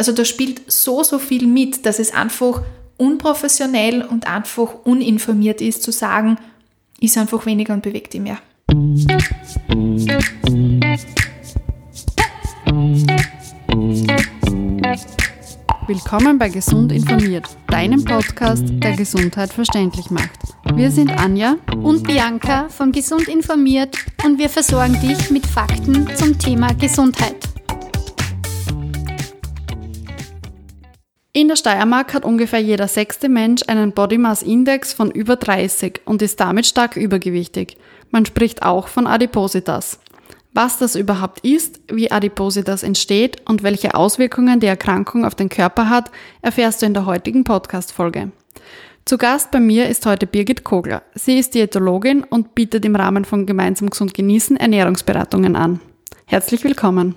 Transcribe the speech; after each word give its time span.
Also 0.00 0.12
da 0.12 0.24
spielt 0.24 0.62
so, 0.72 1.02
so 1.02 1.18
viel 1.18 1.46
mit, 1.46 1.84
dass 1.84 1.98
es 1.98 2.14
einfach 2.14 2.62
unprofessionell 2.96 4.00
und 4.00 4.26
einfach 4.26 4.76
uninformiert 4.84 5.60
ist 5.60 5.82
zu 5.82 5.92
sagen, 5.92 6.38
ist 7.00 7.18
einfach 7.18 7.44
weniger 7.44 7.74
und 7.74 7.82
bewegt 7.82 8.14
die 8.14 8.20
mehr. 8.20 8.38
Willkommen 15.86 16.38
bei 16.38 16.48
Gesund 16.48 16.92
informiert, 16.92 17.44
deinem 17.66 18.02
Podcast, 18.02 18.64
der 18.66 18.96
Gesundheit 18.96 19.52
verständlich 19.52 20.10
macht. 20.10 20.30
Wir 20.72 20.90
sind 20.90 21.10
Anja 21.10 21.56
und 21.82 22.04
Bianca 22.04 22.70
von 22.70 22.90
Gesund 22.90 23.28
informiert 23.28 23.98
und 24.24 24.38
wir 24.38 24.48
versorgen 24.48 24.98
dich 24.98 25.30
mit 25.30 25.44
Fakten 25.44 26.08
zum 26.16 26.38
Thema 26.38 26.72
Gesundheit. 26.72 27.49
In 31.32 31.46
der 31.46 31.54
Steiermark 31.54 32.12
hat 32.12 32.24
ungefähr 32.24 32.58
jeder 32.58 32.88
sechste 32.88 33.28
Mensch 33.28 33.62
einen 33.68 33.92
Body 33.92 34.18
Mass 34.18 34.42
Index 34.42 34.92
von 34.92 35.12
über 35.12 35.36
30 35.36 36.00
und 36.04 36.22
ist 36.22 36.40
damit 36.40 36.66
stark 36.66 36.96
übergewichtig. 36.96 37.76
Man 38.10 38.26
spricht 38.26 38.64
auch 38.64 38.88
von 38.88 39.06
Adipositas. 39.06 40.00
Was 40.52 40.78
das 40.78 40.96
überhaupt 40.96 41.44
ist, 41.44 41.80
wie 41.86 42.10
Adipositas 42.10 42.82
entsteht 42.82 43.48
und 43.48 43.62
welche 43.62 43.94
Auswirkungen 43.94 44.58
die 44.58 44.66
Erkrankung 44.66 45.24
auf 45.24 45.36
den 45.36 45.48
Körper 45.48 45.88
hat, 45.88 46.10
erfährst 46.42 46.82
du 46.82 46.86
in 46.86 46.94
der 46.94 47.06
heutigen 47.06 47.44
Podcast-Folge. 47.44 48.32
Zu 49.04 49.16
Gast 49.16 49.52
bei 49.52 49.60
mir 49.60 49.88
ist 49.88 50.06
heute 50.06 50.26
Birgit 50.26 50.64
Kogler. 50.64 51.02
Sie 51.14 51.38
ist 51.38 51.54
Diätologin 51.54 52.24
und 52.24 52.56
bietet 52.56 52.84
im 52.84 52.96
Rahmen 52.96 53.24
von 53.24 53.46
Gemeinsam 53.46 53.88
Gesund 53.90 54.14
Genießen 54.14 54.56
Ernährungsberatungen 54.56 55.54
an. 55.54 55.78
Herzlich 56.26 56.64
willkommen. 56.64 57.14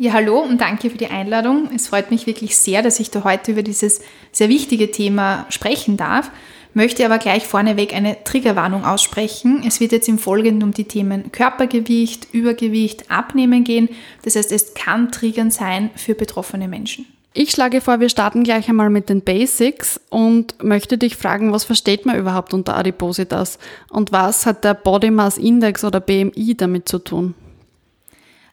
Ja, 0.00 0.12
hallo 0.12 0.38
und 0.38 0.60
danke 0.60 0.90
für 0.90 0.96
die 0.96 1.08
Einladung. 1.08 1.70
Es 1.74 1.88
freut 1.88 2.12
mich 2.12 2.28
wirklich 2.28 2.56
sehr, 2.56 2.82
dass 2.82 3.00
ich 3.00 3.10
da 3.10 3.24
heute 3.24 3.50
über 3.50 3.64
dieses 3.64 4.00
sehr 4.30 4.48
wichtige 4.48 4.92
Thema 4.92 5.44
sprechen 5.48 5.96
darf. 5.96 6.30
Möchte 6.72 7.04
aber 7.04 7.18
gleich 7.18 7.48
vorneweg 7.48 7.92
eine 7.92 8.22
Triggerwarnung 8.22 8.84
aussprechen. 8.84 9.64
Es 9.66 9.80
wird 9.80 9.90
jetzt 9.90 10.08
im 10.08 10.20
Folgenden 10.20 10.62
um 10.62 10.72
die 10.72 10.84
Themen 10.84 11.32
Körpergewicht, 11.32 12.28
Übergewicht, 12.32 13.10
Abnehmen 13.10 13.64
gehen. 13.64 13.88
Das 14.22 14.36
heißt, 14.36 14.52
es 14.52 14.74
kann 14.74 15.10
triggern 15.10 15.50
sein 15.50 15.90
für 15.96 16.14
betroffene 16.14 16.68
Menschen. 16.68 17.06
Ich 17.34 17.50
schlage 17.50 17.80
vor, 17.80 17.98
wir 17.98 18.08
starten 18.08 18.44
gleich 18.44 18.68
einmal 18.68 18.90
mit 18.90 19.08
den 19.08 19.22
Basics 19.22 20.00
und 20.10 20.62
möchte 20.62 20.96
dich 20.96 21.16
fragen, 21.16 21.52
was 21.52 21.64
versteht 21.64 22.06
man 22.06 22.16
überhaupt 22.16 22.54
unter 22.54 22.76
Adipositas 22.76 23.58
und 23.90 24.12
was 24.12 24.46
hat 24.46 24.62
der 24.62 24.74
Body 24.74 25.10
Mass 25.10 25.38
Index 25.38 25.82
oder 25.84 25.98
BMI 25.98 26.54
damit 26.56 26.88
zu 26.88 27.00
tun? 27.00 27.34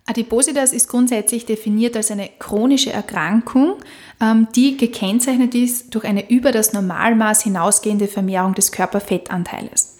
Adipositas 0.08 0.72
ist 0.72 0.88
grundsätzlich 0.88 1.48
definiert 1.48 1.98
als 1.98 2.12
eine 2.12 2.30
chronische 2.38 2.94
Erkrankung, 2.94 3.78
ähm, 4.22 4.48
die 4.56 4.78
gekennzeichnet 4.78 5.56
ist 5.56 5.96
durch 5.96 6.06
eine 6.06 6.30
über 6.30 6.52
das 6.52 6.74
Normalmaß 6.74 7.42
hinausgehende 7.42 8.08
Vermehrung 8.08 8.54
des 8.54 8.72
Körperfettanteiles. 8.72 9.98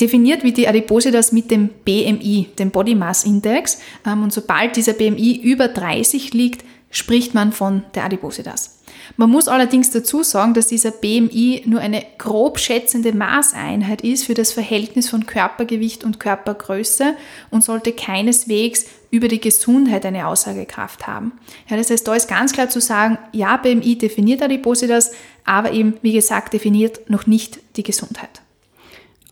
Definiert 0.00 0.44
wird 0.44 0.56
die 0.58 0.68
Adipositas 0.68 1.32
mit 1.32 1.50
dem 1.50 1.70
BMI, 1.84 2.50
dem 2.58 2.70
Body 2.70 2.94
Mass 2.94 3.24
Index, 3.24 3.80
ähm, 4.06 4.22
und 4.22 4.32
sobald 4.32 4.76
dieser 4.76 4.92
BMI 4.92 5.40
über 5.42 5.66
30 5.66 6.32
liegt, 6.32 6.64
spricht 6.90 7.34
man 7.34 7.52
von 7.52 7.82
der 7.96 8.04
Adipositas. 8.04 8.78
Man 9.16 9.30
muss 9.30 9.48
allerdings 9.48 9.90
dazu 9.90 10.22
sagen, 10.22 10.54
dass 10.54 10.68
dieser 10.68 10.92
BMI 10.92 11.62
nur 11.66 11.80
eine 11.80 12.04
grob 12.18 12.60
schätzende 12.60 13.12
Maßeinheit 13.12 14.02
ist 14.02 14.24
für 14.24 14.34
das 14.34 14.52
Verhältnis 14.52 15.08
von 15.08 15.26
Körpergewicht 15.26 16.04
und 16.04 16.20
Körpergröße 16.20 17.14
und 17.50 17.64
sollte 17.64 17.92
keineswegs 17.92 18.86
über 19.12 19.28
die 19.28 19.40
Gesundheit 19.40 20.06
eine 20.06 20.26
Aussagekraft 20.26 21.06
haben. 21.06 21.32
Ja, 21.68 21.76
das 21.76 21.90
heißt, 21.90 22.08
da 22.08 22.14
ist 22.14 22.28
ganz 22.28 22.52
klar 22.52 22.70
zu 22.70 22.80
sagen, 22.80 23.18
ja, 23.32 23.58
BMI 23.58 23.98
definiert 23.98 24.42
Adipositas, 24.42 25.12
aber 25.44 25.70
eben, 25.72 25.94
wie 26.00 26.14
gesagt, 26.14 26.54
definiert 26.54 27.10
noch 27.10 27.26
nicht 27.26 27.60
die 27.76 27.82
Gesundheit. 27.82 28.40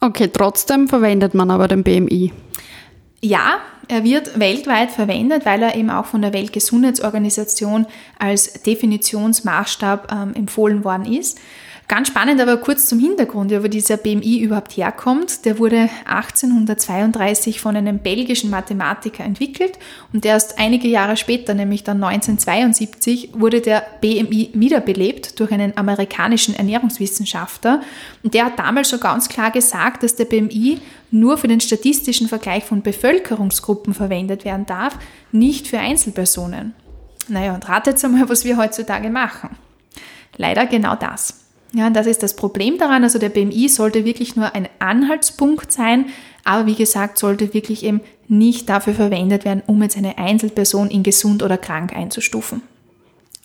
Okay, 0.00 0.28
trotzdem 0.28 0.86
verwendet 0.86 1.34
man 1.34 1.50
aber 1.50 1.66
den 1.66 1.82
BMI. 1.82 2.30
Ja, 3.22 3.58
er 3.88 4.04
wird 4.04 4.38
weltweit 4.38 4.90
verwendet, 4.90 5.46
weil 5.46 5.62
er 5.62 5.74
eben 5.74 5.90
auch 5.90 6.06
von 6.06 6.20
der 6.20 6.34
Weltgesundheitsorganisation 6.34 7.86
als 8.18 8.62
Definitionsmaßstab 8.62 10.12
ähm, 10.12 10.34
empfohlen 10.34 10.84
worden 10.84 11.10
ist. 11.10 11.38
Ganz 11.90 12.06
spannend, 12.06 12.40
aber 12.40 12.58
kurz 12.58 12.86
zum 12.86 13.00
Hintergrund, 13.00 13.50
wo 13.50 13.66
dieser 13.66 13.96
BMI 13.96 14.38
überhaupt 14.38 14.76
herkommt. 14.76 15.44
Der 15.44 15.58
wurde 15.58 15.90
1832 16.04 17.60
von 17.60 17.74
einem 17.74 17.98
belgischen 17.98 18.48
Mathematiker 18.48 19.24
entwickelt 19.24 19.76
und 20.12 20.24
erst 20.24 20.60
einige 20.60 20.86
Jahre 20.86 21.16
später, 21.16 21.52
nämlich 21.52 21.82
dann 21.82 21.96
1972, 21.96 23.30
wurde 23.32 23.60
der 23.60 23.82
BMI 24.00 24.50
wiederbelebt 24.54 25.40
durch 25.40 25.50
einen 25.50 25.76
amerikanischen 25.76 26.54
Ernährungswissenschaftler. 26.54 27.82
Und 28.22 28.34
der 28.34 28.44
hat 28.44 28.60
damals 28.60 28.88
schon 28.88 29.00
ganz 29.00 29.28
klar 29.28 29.50
gesagt, 29.50 30.04
dass 30.04 30.14
der 30.14 30.26
BMI 30.26 30.78
nur 31.10 31.38
für 31.38 31.48
den 31.48 31.60
statistischen 31.60 32.28
Vergleich 32.28 32.62
von 32.62 32.82
Bevölkerungsgruppen 32.82 33.94
verwendet 33.94 34.44
werden 34.44 34.64
darf, 34.64 34.96
nicht 35.32 35.66
für 35.66 35.80
Einzelpersonen. 35.80 36.72
Naja, 37.26 37.52
und 37.52 37.68
ratet 37.68 38.04
einmal, 38.04 38.28
was 38.28 38.44
wir 38.44 38.58
heutzutage 38.58 39.10
machen. 39.10 39.56
Leider 40.36 40.66
genau 40.66 40.94
das. 40.94 41.39
Ja, 41.72 41.90
das 41.90 42.06
ist 42.06 42.22
das 42.22 42.34
Problem 42.34 42.78
daran. 42.78 43.04
Also 43.04 43.18
der 43.18 43.28
BMI 43.28 43.68
sollte 43.68 44.04
wirklich 44.04 44.36
nur 44.36 44.54
ein 44.54 44.68
Anhaltspunkt 44.78 45.70
sein, 45.70 46.06
aber 46.44 46.66
wie 46.66 46.74
gesagt, 46.74 47.18
sollte 47.18 47.54
wirklich 47.54 47.84
eben 47.84 48.00
nicht 48.28 48.68
dafür 48.68 48.94
verwendet 48.94 49.44
werden, 49.44 49.62
um 49.66 49.82
jetzt 49.82 49.96
eine 49.96 50.18
Einzelperson 50.18 50.90
in 50.90 51.02
gesund 51.02 51.42
oder 51.42 51.58
krank 51.58 51.94
einzustufen. 51.94 52.62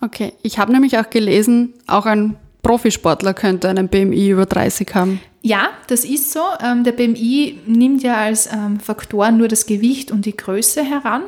Okay, 0.02 0.34
ich 0.42 0.60
habe 0.60 0.72
nämlich 0.72 0.98
auch 0.98 1.10
gelesen, 1.10 1.74
auch 1.88 2.06
ein 2.06 2.36
Profisportler 2.62 3.34
könnte 3.34 3.70
einen 3.70 3.90
BMI 3.90 4.30
über 4.30 4.46
30 4.46 4.96
haben. 4.96 5.20
Ja, 5.44 5.70
das 5.86 6.04
ist 6.04 6.32
so. 6.34 6.40
Ähm, 6.60 6.84
der 6.84 6.94
BMI 6.94 7.60
nimmt 7.68 8.02
ja 8.02 8.16
als 8.16 8.50
ähm, 8.52 8.80
Faktor 8.80 9.30
nur 9.30 9.48
das 9.48 9.68
Gewicht 9.68 10.12
und 10.12 10.26
die 10.26 10.36
Größe 10.36 10.84
heran. 10.84 11.22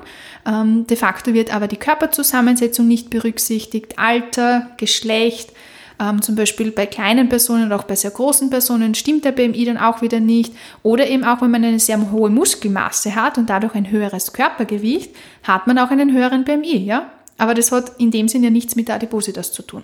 Ähm, 0.47 0.87
de 0.87 0.97
facto 0.97 1.35
wird 1.35 1.53
aber 1.53 1.67
die 1.67 1.77
Körperzusammensetzung 1.77 2.87
nicht 2.87 3.11
berücksichtigt, 3.11 3.99
Alter, 3.99 4.71
Geschlecht, 4.77 5.51
ähm, 5.99 6.21
zum 6.21 6.35
Beispiel 6.35 6.71
bei 6.71 6.85
kleinen 6.85 7.29
Personen 7.29 7.65
oder 7.65 7.77
auch 7.77 7.83
bei 7.83 7.95
sehr 7.95 8.11
großen 8.11 8.49
Personen 8.49 8.95
stimmt 8.95 9.25
der 9.25 9.31
BMI 9.31 9.65
dann 9.65 9.77
auch 9.77 10.01
wieder 10.01 10.19
nicht. 10.19 10.53
Oder 10.83 11.07
eben 11.07 11.23
auch, 11.23 11.41
wenn 11.41 11.51
man 11.51 11.63
eine 11.63 11.79
sehr 11.79 12.11
hohe 12.11 12.29
Muskelmasse 12.29 13.15
hat 13.15 13.37
und 13.37 13.49
dadurch 13.49 13.75
ein 13.75 13.89
höheres 13.89 14.33
Körpergewicht, 14.33 15.15
hat 15.43 15.67
man 15.67 15.79
auch 15.79 15.89
einen 15.89 16.13
höheren 16.13 16.43
BMI, 16.43 16.77
ja? 16.77 17.11
Aber 17.37 17.53
das 17.53 17.71
hat 17.71 17.91
in 17.99 18.11
dem 18.11 18.27
Sinne 18.27 18.45
ja 18.45 18.51
nichts 18.51 18.75
mit 18.75 18.87
der 18.87 18.95
Adipositas 18.95 19.51
zu 19.51 19.61
tun. 19.61 19.83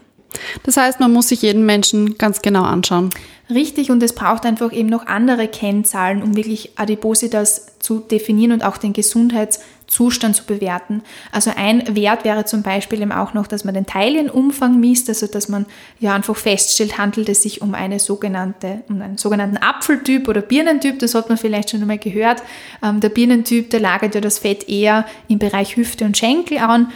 Das 0.64 0.78
heißt, 0.78 1.00
man 1.00 1.14
muss 1.14 1.28
sich 1.28 1.44
jeden 1.44 1.66
Menschen 1.66 2.18
ganz 2.18 2.42
genau 2.42 2.64
anschauen. 2.64 3.12
Richtig, 3.50 3.92
und 3.92 4.02
es 4.02 4.14
braucht 4.14 4.46
einfach 4.46 4.72
eben 4.72 4.90
noch 4.90 5.06
andere 5.06 5.48
Kennzahlen, 5.48 6.24
um 6.24 6.36
wirklich 6.36 6.72
Adipositas 6.78 7.73
zu 7.84 8.00
definieren 8.00 8.54
und 8.54 8.64
auch 8.64 8.78
den 8.78 8.94
Gesundheitszustand 8.94 10.36
zu 10.36 10.46
bewerten. 10.46 11.04
Also 11.32 11.52
ein 11.56 11.96
Wert 11.96 12.24
wäre 12.24 12.46
zum 12.46 12.64
Beispiel 12.64 13.02
eben 13.02 13.12
auch 13.12 13.34
noch, 13.34 13.46
dass 13.46 13.66
man 13.66 13.74
den 13.74 13.86
Teilienumfang 13.86 14.80
misst, 14.80 15.10
also 15.10 15.28
dass 15.28 15.50
man 15.50 15.66
ja 16.00 16.16
einfach 16.16 16.38
feststellt, 16.38 16.98
handelt 16.98 17.28
es 17.28 17.44
sich 17.44 17.62
um 17.62 17.76
eine 17.76 18.00
sogenannte, 18.00 18.84
um 18.88 19.02
einen 19.02 19.18
sogenannten 19.18 19.58
Apfeltyp 19.58 20.28
oder 20.30 20.42
Birnentyp, 20.42 21.00
das 21.00 21.14
hat 21.14 21.28
man 21.28 21.38
vielleicht 21.38 21.72
schon 21.72 21.82
einmal 21.82 21.98
gehört. 21.98 22.42
Ähm, 22.82 23.02
der 23.02 23.10
Birnentyp, 23.10 23.70
der 23.70 23.82
lagert 23.82 24.16
ja 24.16 24.22
das 24.22 24.40
Fett 24.40 24.70
eher 24.70 25.06
im 25.28 25.40
Bereich 25.40 25.76
Hüfte 25.76 26.06
und 26.06 26.18
Schenkel 26.18 26.60
an 26.60 26.92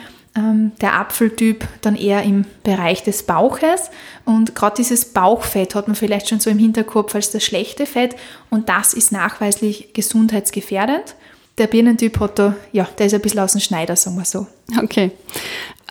der 0.82 0.94
Apfeltyp 0.94 1.68
dann 1.82 1.96
eher 1.96 2.24
im 2.24 2.46
Bereich 2.64 3.04
des 3.04 3.24
Bauches. 3.24 3.90
Und 4.26 4.56
gerade 4.56 4.76
dieses 4.76 5.06
Bauchfett 5.06 5.74
hat 5.74 5.88
man 5.88 5.96
vielleicht 5.96 6.30
schon 6.30 6.40
so 6.40 6.50
im 6.50 6.60
Hinterkopf 6.60 7.16
als 7.16 7.32
das 7.32 7.44
schlechte 7.44 7.86
Fett 7.86 8.16
und 8.50 8.70
das 8.70 8.94
ist 8.94 9.12
nachweislich 9.12 9.94
gesundheitsgefährdend. 9.94 11.16
Der 11.58 11.68
Birnentyp 11.68 12.20
hat 12.20 12.38
da, 12.38 12.56
ja, 12.72 12.88
der 13.00 13.08
ist 13.08 13.14
ein 13.14 13.22
bisschen 13.22 13.40
aus 13.40 13.54
dem 13.54 13.62
Schneider, 13.62 13.96
sagen 13.96 14.18
wir 14.18 14.26
so. 14.26 14.46
Okay. 14.80 15.12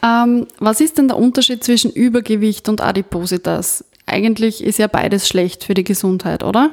Ähm, 0.03 0.47
was 0.61 0.81
ist 0.81 0.99
denn 0.99 1.09
der 1.09 1.17
Unterschied 1.17 1.65
zwischen 1.65 1.91
Übergewicht 1.91 2.69
und 2.69 2.81
Adipositas? 2.81 3.85
Eigentlich 4.07 4.63
ist 4.63 4.79
ja 4.79 4.87
beides 4.87 5.27
schlecht 5.27 5.65
für 5.65 5.75
die 5.75 5.83
Gesundheit, 5.83 6.45
oder? 6.45 6.71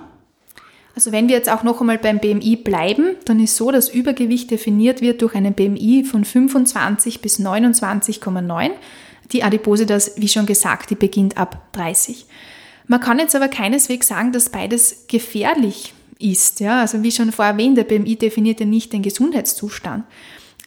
Also 0.95 1.11
wenn 1.11 1.27
wir 1.27 1.35
jetzt 1.35 1.49
auch 1.49 1.63
noch 1.63 1.79
einmal 1.81 1.97
beim 1.97 2.19
BMI 2.19 2.57
bleiben, 2.57 3.15
dann 3.25 3.39
ist 3.39 3.55
so, 3.55 3.71
dass 3.71 3.89
Übergewicht 3.89 4.51
definiert 4.51 5.01
wird 5.01 5.21
durch 5.21 5.33
einen 5.33 5.53
BMI 5.53 6.03
von 6.03 6.23
25 6.23 7.21
bis 7.21 7.39
29,9. 7.39 8.71
Die 9.31 9.43
Adipositas, 9.43 10.13
wie 10.17 10.27
schon 10.27 10.45
gesagt, 10.45 10.91
die 10.91 10.95
beginnt 10.95 11.37
ab 11.37 11.67
30. 11.71 12.27
Man 12.87 12.99
kann 12.99 13.17
jetzt 13.17 13.35
aber 13.35 13.47
keineswegs 13.47 14.07
sagen, 14.07 14.31
dass 14.31 14.49
beides 14.49 15.05
gefährlich 15.07 15.93
ist. 16.19 16.59
Ja? 16.59 16.81
Also 16.81 17.01
wie 17.01 17.11
schon 17.11 17.31
vorher 17.31 17.53
erwähnt, 17.53 17.77
der 17.77 17.85
BMI 17.85 18.15
definiert 18.17 18.59
ja 18.59 18.65
nicht 18.65 18.93
den 18.93 19.01
Gesundheitszustand. 19.01 20.03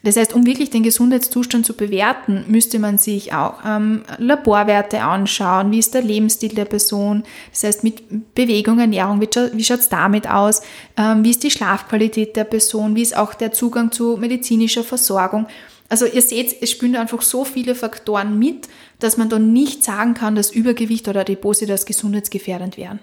Das 0.02 0.16
heißt, 0.16 0.34
um 0.34 0.46
wirklich 0.46 0.70
den 0.70 0.82
Gesundheitszustand 0.82 1.66
zu 1.66 1.74
bewerten, 1.74 2.44
müsste 2.46 2.78
man 2.78 2.98
sich 2.98 3.32
auch 3.32 3.54
ähm, 3.66 4.02
Laborwerte 4.18 5.02
anschauen, 5.02 5.72
wie 5.72 5.78
ist 5.78 5.94
der 5.94 6.02
Lebensstil 6.02 6.54
der 6.54 6.66
Person, 6.66 7.24
das 7.50 7.64
heißt 7.64 7.84
mit 7.84 8.34
Bewegung, 8.34 8.78
Ernährung, 8.78 9.20
wie, 9.20 9.28
wie 9.52 9.64
schaut 9.64 9.80
es 9.80 9.88
damit 9.88 10.28
aus, 10.28 10.62
ähm, 10.96 11.24
wie 11.24 11.30
ist 11.30 11.42
die 11.42 11.50
Schlafqualität 11.50 12.36
der 12.36 12.44
Person, 12.44 12.94
wie 12.94 13.02
ist 13.02 13.16
auch 13.16 13.34
der 13.34 13.52
Zugang 13.52 13.90
zu 13.90 14.16
medizinischer 14.16 14.84
Versorgung. 14.84 15.46
Also 15.88 16.06
ihr 16.06 16.22
seht, 16.22 16.62
es 16.62 16.70
spielen 16.70 16.96
einfach 16.96 17.22
so 17.22 17.44
viele 17.44 17.74
Faktoren 17.74 18.38
mit, 18.38 18.68
dass 18.98 19.16
man 19.16 19.28
da 19.28 19.38
nicht 19.38 19.84
sagen 19.84 20.14
kann, 20.14 20.34
dass 20.34 20.50
Übergewicht 20.50 21.08
oder 21.08 21.20
Adipositas 21.20 21.86
gesundheitsgefährdend 21.86 22.76
wären. 22.76 23.00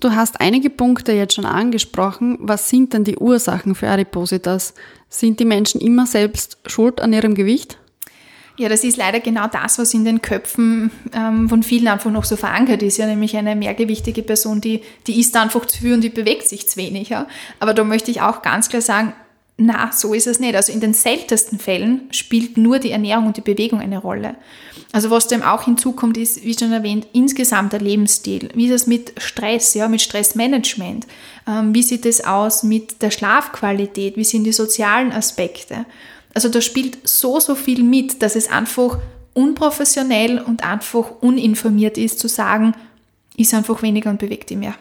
Du 0.00 0.12
hast 0.12 0.40
einige 0.40 0.70
Punkte 0.70 1.12
jetzt 1.12 1.34
schon 1.34 1.46
angesprochen. 1.46 2.38
Was 2.40 2.68
sind 2.68 2.92
denn 2.92 3.04
die 3.04 3.16
Ursachen 3.16 3.74
für 3.74 3.88
Adipositas? 3.88 4.74
Sind 5.08 5.40
die 5.40 5.44
Menschen 5.44 5.80
immer 5.80 6.06
selbst 6.06 6.58
schuld 6.66 7.00
an 7.00 7.12
ihrem 7.12 7.34
Gewicht? 7.34 7.78
Ja, 8.56 8.68
das 8.68 8.84
ist 8.84 8.96
leider 8.96 9.18
genau 9.18 9.48
das, 9.48 9.78
was 9.78 9.92
in 9.94 10.04
den 10.04 10.22
Köpfen 10.22 10.92
ähm, 11.12 11.48
von 11.48 11.64
vielen 11.64 11.88
einfach 11.88 12.12
noch 12.12 12.24
so 12.24 12.36
verankert 12.36 12.82
ist. 12.84 12.98
Ja, 12.98 13.06
nämlich 13.06 13.36
eine 13.36 13.56
mehrgewichtige 13.56 14.22
Person, 14.22 14.60
die, 14.60 14.82
die 15.08 15.18
isst 15.18 15.36
einfach 15.36 15.66
zu 15.66 15.78
viel 15.78 15.94
und 15.94 16.02
die 16.02 16.08
bewegt 16.08 16.48
sich 16.48 16.68
zu 16.68 16.76
wenig. 16.76 17.08
Ja. 17.08 17.26
Aber 17.58 17.74
da 17.74 17.82
möchte 17.82 18.12
ich 18.12 18.20
auch 18.20 18.42
ganz 18.42 18.68
klar 18.68 18.82
sagen, 18.82 19.12
na, 19.56 19.92
so 19.92 20.14
ist 20.14 20.26
es 20.26 20.40
nicht. 20.40 20.56
Also 20.56 20.72
in 20.72 20.80
den 20.80 20.94
seltensten 20.94 21.60
Fällen 21.60 22.08
spielt 22.10 22.56
nur 22.56 22.80
die 22.80 22.90
Ernährung 22.90 23.26
und 23.28 23.36
die 23.36 23.40
Bewegung 23.40 23.80
eine 23.80 23.98
Rolle. 23.98 24.34
Also 24.90 25.10
was 25.10 25.28
dem 25.28 25.42
auch 25.42 25.64
hinzukommt, 25.64 26.16
ist, 26.16 26.44
wie 26.44 26.58
schon 26.58 26.72
erwähnt, 26.72 27.06
insgesamt 27.12 27.72
der 27.72 27.80
Lebensstil. 27.80 28.48
Wie 28.54 28.66
ist 28.66 28.82
es 28.82 28.86
mit 28.88 29.12
Stress, 29.18 29.74
ja, 29.74 29.86
mit 29.86 30.02
Stressmanagement? 30.02 31.06
Ähm, 31.46 31.72
wie 31.72 31.82
sieht 31.82 32.04
es 32.04 32.24
aus 32.24 32.64
mit 32.64 33.00
der 33.00 33.12
Schlafqualität? 33.12 34.16
Wie 34.16 34.24
sind 34.24 34.42
die 34.42 34.52
sozialen 34.52 35.12
Aspekte? 35.12 35.86
Also 36.34 36.48
da 36.48 36.60
spielt 36.60 37.06
so, 37.06 37.38
so 37.38 37.54
viel 37.54 37.84
mit, 37.84 38.22
dass 38.22 38.34
es 38.34 38.50
einfach 38.50 38.98
unprofessionell 39.34 40.40
und 40.40 40.64
einfach 40.64 41.12
uninformiert 41.20 41.96
ist 41.96 42.18
zu 42.18 42.26
sagen, 42.26 42.74
ist 43.36 43.54
einfach 43.54 43.82
weniger 43.82 44.10
und 44.10 44.18
bewegt 44.18 44.50
die 44.50 44.56
mehr. 44.56 44.74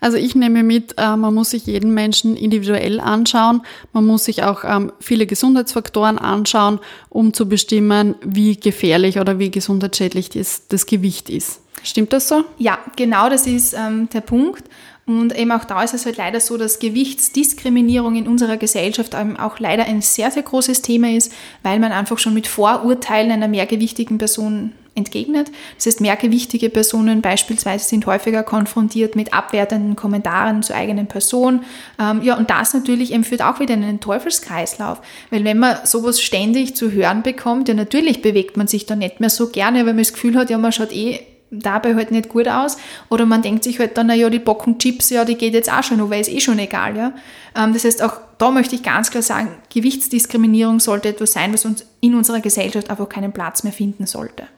Also 0.00 0.16
ich 0.16 0.34
nehme 0.34 0.62
mit, 0.62 0.94
äh, 0.98 1.16
man 1.16 1.34
muss 1.34 1.50
sich 1.50 1.66
jeden 1.66 1.94
Menschen 1.94 2.36
individuell 2.36 3.00
anschauen. 3.00 3.62
Man 3.92 4.06
muss 4.06 4.24
sich 4.24 4.42
auch 4.42 4.64
ähm, 4.64 4.92
viele 5.00 5.26
Gesundheitsfaktoren 5.26 6.18
anschauen, 6.18 6.80
um 7.08 7.32
zu 7.34 7.48
bestimmen, 7.48 8.14
wie 8.24 8.56
gefährlich 8.56 9.18
oder 9.18 9.38
wie 9.38 9.50
gesundheitsschädlich 9.50 10.30
das, 10.30 10.86
Gewicht 10.86 11.30
ist. 11.30 11.60
Stimmt 11.82 12.12
das 12.12 12.28
so? 12.28 12.44
Ja, 12.58 12.78
genau 12.96 13.28
das 13.28 13.46
ist 13.46 13.74
ähm, 13.74 14.08
der 14.12 14.20
Punkt. 14.20 14.64
Und 15.06 15.36
eben 15.38 15.52
auch 15.52 15.64
da 15.64 15.84
ist 15.84 15.94
es 15.94 16.04
halt 16.04 16.16
leider 16.16 16.40
so, 16.40 16.56
dass 16.56 16.80
Gewichtsdiskriminierung 16.80 18.16
in 18.16 18.26
unserer 18.26 18.56
Gesellschaft 18.56 19.14
auch 19.14 19.60
leider 19.60 19.84
ein 19.84 20.02
sehr, 20.02 20.32
sehr 20.32 20.42
großes 20.42 20.82
Thema 20.82 21.12
ist, 21.12 21.32
weil 21.62 21.78
man 21.78 21.92
einfach 21.92 22.18
schon 22.18 22.34
mit 22.34 22.48
Vorurteilen 22.48 23.30
einer 23.30 23.46
mehrgewichtigen 23.46 24.18
Person 24.18 24.72
entgegnet. 24.96 25.50
Das 25.76 25.86
heißt, 25.86 26.00
mehrgewichtige 26.00 26.70
Personen 26.70 27.22
beispielsweise 27.22 27.88
sind 27.88 28.06
häufiger 28.06 28.42
konfrontiert 28.42 29.14
mit 29.14 29.32
abwertenden 29.32 29.94
Kommentaren 29.94 30.62
zur 30.62 30.74
eigenen 30.74 31.06
Person. 31.06 31.64
Ähm, 32.00 32.22
ja, 32.22 32.36
und 32.36 32.50
das 32.50 32.74
natürlich 32.74 33.12
eben 33.12 33.24
führt 33.24 33.42
auch 33.42 33.60
wieder 33.60 33.74
in 33.74 33.84
einen 33.84 34.00
Teufelskreislauf. 34.00 35.00
Weil 35.30 35.44
wenn 35.44 35.58
man 35.58 35.76
sowas 35.84 36.20
ständig 36.20 36.74
zu 36.74 36.90
hören 36.90 37.22
bekommt, 37.22 37.68
ja, 37.68 37.74
natürlich 37.74 38.22
bewegt 38.22 38.56
man 38.56 38.66
sich 38.66 38.86
da 38.86 38.96
nicht 38.96 39.20
mehr 39.20 39.30
so 39.30 39.48
gerne, 39.48 39.80
weil 39.80 39.94
man 39.94 39.98
das 39.98 40.12
Gefühl 40.12 40.36
hat, 40.36 40.50
ja, 40.50 40.58
man 40.58 40.72
schaut 40.72 40.92
eh 40.92 41.20
dabei 41.50 41.94
halt 41.94 42.10
nicht 42.10 42.28
gut 42.28 42.48
aus. 42.48 42.76
Oder 43.08 43.26
man 43.26 43.42
denkt 43.42 43.64
sich 43.64 43.78
halt 43.78 43.96
dann, 43.96 44.08
naja, 44.08 44.30
die 44.30 44.38
Bocken 44.38 44.78
Chips, 44.78 45.10
ja, 45.10 45.24
die 45.24 45.36
geht 45.36 45.54
jetzt 45.54 45.72
auch 45.72 45.82
schon, 45.82 46.10
weil 46.10 46.20
ist 46.20 46.30
eh 46.30 46.40
schon 46.40 46.58
egal, 46.58 46.96
ja. 46.96 47.12
Ähm, 47.54 47.72
das 47.72 47.84
heißt, 47.84 48.02
auch 48.02 48.18
da 48.38 48.50
möchte 48.50 48.74
ich 48.74 48.82
ganz 48.82 49.10
klar 49.10 49.22
sagen, 49.22 49.48
Gewichtsdiskriminierung 49.72 50.80
sollte 50.80 51.08
etwas 51.08 51.32
sein, 51.32 51.52
was 51.52 51.64
uns 51.64 51.86
in 52.00 52.14
unserer 52.14 52.40
Gesellschaft 52.40 52.90
einfach 52.90 53.08
keinen 53.08 53.32
Platz 53.32 53.62
mehr 53.62 53.72
finden 53.72 54.06
sollte. 54.06 54.48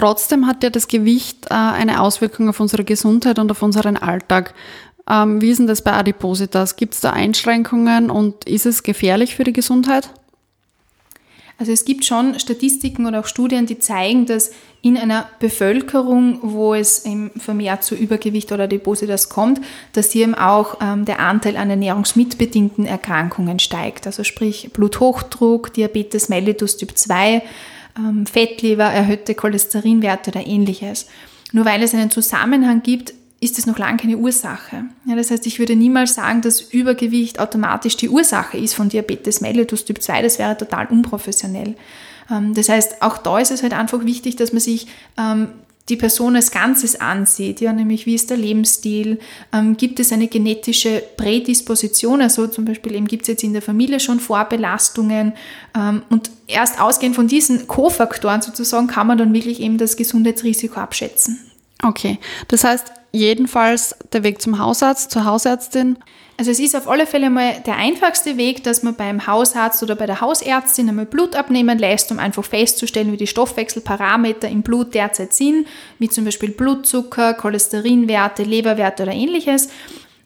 Trotzdem 0.00 0.46
hat 0.46 0.62
ja 0.62 0.70
das 0.70 0.88
Gewicht 0.88 1.48
äh, 1.50 1.54
eine 1.54 2.00
Auswirkung 2.00 2.48
auf 2.48 2.58
unsere 2.58 2.84
Gesundheit 2.84 3.38
und 3.38 3.50
auf 3.50 3.62
unseren 3.62 3.98
Alltag. 3.98 4.54
Ähm, 5.06 5.42
wie 5.42 5.50
ist 5.50 5.58
denn 5.58 5.66
das 5.66 5.82
bei 5.82 5.92
Adipositas? 5.92 6.76
Gibt 6.76 6.94
es 6.94 7.00
da 7.02 7.10
Einschränkungen 7.10 8.08
und 8.10 8.46
ist 8.46 8.64
es 8.64 8.82
gefährlich 8.82 9.36
für 9.36 9.44
die 9.44 9.52
Gesundheit? 9.52 10.08
Also 11.58 11.72
es 11.72 11.84
gibt 11.84 12.06
schon 12.06 12.38
Statistiken 12.38 13.04
oder 13.04 13.20
auch 13.20 13.26
Studien, 13.26 13.66
die 13.66 13.78
zeigen, 13.78 14.24
dass 14.24 14.52
in 14.80 14.96
einer 14.96 15.28
Bevölkerung, 15.38 16.38
wo 16.40 16.72
es 16.72 17.04
vermehrt 17.36 17.84
zu 17.84 17.94
Übergewicht 17.94 18.50
oder 18.52 18.64
Adipositas 18.64 19.28
kommt, 19.28 19.60
dass 19.92 20.12
hier 20.12 20.22
eben 20.22 20.34
auch 20.34 20.78
ähm, 20.80 21.04
der 21.04 21.20
Anteil 21.20 21.58
an 21.58 21.68
ernährungsmitbedingten 21.68 22.86
Erkrankungen 22.86 23.58
steigt. 23.58 24.06
Also 24.06 24.24
sprich 24.24 24.70
Bluthochdruck, 24.72 25.74
Diabetes 25.74 26.30
mellitus 26.30 26.78
Typ 26.78 26.96
2, 26.96 27.42
ähm, 28.00 28.26
Fettleber, 28.26 28.84
erhöhte 28.84 29.34
Cholesterinwerte 29.34 30.30
oder 30.30 30.46
ähnliches. 30.46 31.06
Nur 31.52 31.64
weil 31.64 31.82
es 31.82 31.94
einen 31.94 32.10
Zusammenhang 32.10 32.82
gibt, 32.82 33.14
ist 33.40 33.58
es 33.58 33.66
noch 33.66 33.78
lange 33.78 33.96
keine 33.96 34.18
Ursache. 34.18 34.84
Ja, 35.06 35.16
das 35.16 35.30
heißt, 35.30 35.46
ich 35.46 35.58
würde 35.58 35.74
niemals 35.74 36.14
sagen, 36.14 36.42
dass 36.42 36.60
Übergewicht 36.60 37.40
automatisch 37.40 37.96
die 37.96 38.10
Ursache 38.10 38.58
ist 38.58 38.74
von 38.74 38.90
Diabetes 38.90 39.40
mellitus 39.40 39.84
Typ 39.84 40.02
2. 40.02 40.22
Das 40.22 40.38
wäre 40.38 40.56
total 40.56 40.86
unprofessionell. 40.86 41.74
Ähm, 42.30 42.54
das 42.54 42.68
heißt, 42.68 43.02
auch 43.02 43.18
da 43.18 43.38
ist 43.38 43.50
es 43.50 43.62
halt 43.62 43.72
einfach 43.72 44.04
wichtig, 44.04 44.36
dass 44.36 44.52
man 44.52 44.60
sich 44.60 44.88
ähm, 45.18 45.48
die 45.88 45.96
Person 45.96 46.36
als 46.36 46.50
Ganzes 46.50 47.00
ansieht, 47.00 47.60
ja, 47.60 47.72
nämlich 47.72 48.06
wie 48.06 48.14
ist 48.14 48.30
der 48.30 48.36
Lebensstil, 48.36 49.18
ähm, 49.52 49.76
gibt 49.76 49.98
es 49.98 50.12
eine 50.12 50.28
genetische 50.28 51.02
Prädisposition, 51.16 52.22
also 52.22 52.46
zum 52.46 52.64
Beispiel 52.64 52.94
eben 52.94 53.06
gibt 53.06 53.22
es 53.22 53.28
jetzt 53.28 53.42
in 53.42 53.52
der 53.52 53.62
Familie 53.62 53.98
schon 53.98 54.20
Vorbelastungen 54.20 55.32
ähm, 55.76 56.02
und 56.10 56.30
erst 56.46 56.80
ausgehend 56.80 57.16
von 57.16 57.26
diesen 57.26 57.66
Kofaktoren 57.66 58.42
sozusagen 58.42 58.86
kann 58.86 59.06
man 59.06 59.18
dann 59.18 59.32
wirklich 59.32 59.60
eben 59.60 59.78
das 59.78 59.96
Gesundheitsrisiko 59.96 60.78
abschätzen. 60.78 61.38
Okay, 61.82 62.18
das 62.48 62.62
heißt, 62.62 62.92
jedenfalls 63.12 63.96
der 64.12 64.22
Weg 64.22 64.40
zum 64.40 64.58
Hausarzt, 64.58 65.10
zur 65.10 65.24
Hausärztin. 65.24 65.98
Also 66.36 66.52
es 66.52 66.58
ist 66.58 66.74
auf 66.74 66.88
alle 66.88 67.06
Fälle 67.06 67.28
mal 67.28 67.60
der 67.66 67.76
einfachste 67.76 68.38
Weg, 68.38 68.64
dass 68.64 68.82
man 68.82 68.94
beim 68.94 69.26
Hausarzt 69.26 69.82
oder 69.82 69.94
bei 69.94 70.06
der 70.06 70.22
Hausärztin 70.22 70.88
einmal 70.88 71.04
Blut 71.04 71.36
abnehmen 71.36 71.78
lässt, 71.78 72.10
um 72.10 72.18
einfach 72.18 72.44
festzustellen, 72.44 73.12
wie 73.12 73.18
die 73.18 73.26
Stoffwechselparameter 73.26 74.48
im 74.48 74.62
Blut 74.62 74.94
derzeit 74.94 75.34
sind, 75.34 75.66
wie 75.98 76.08
zum 76.08 76.24
Beispiel 76.24 76.48
Blutzucker, 76.48 77.34
Cholesterinwerte, 77.34 78.44
Leberwerte 78.44 79.02
oder 79.02 79.12
ähnliches. 79.12 79.68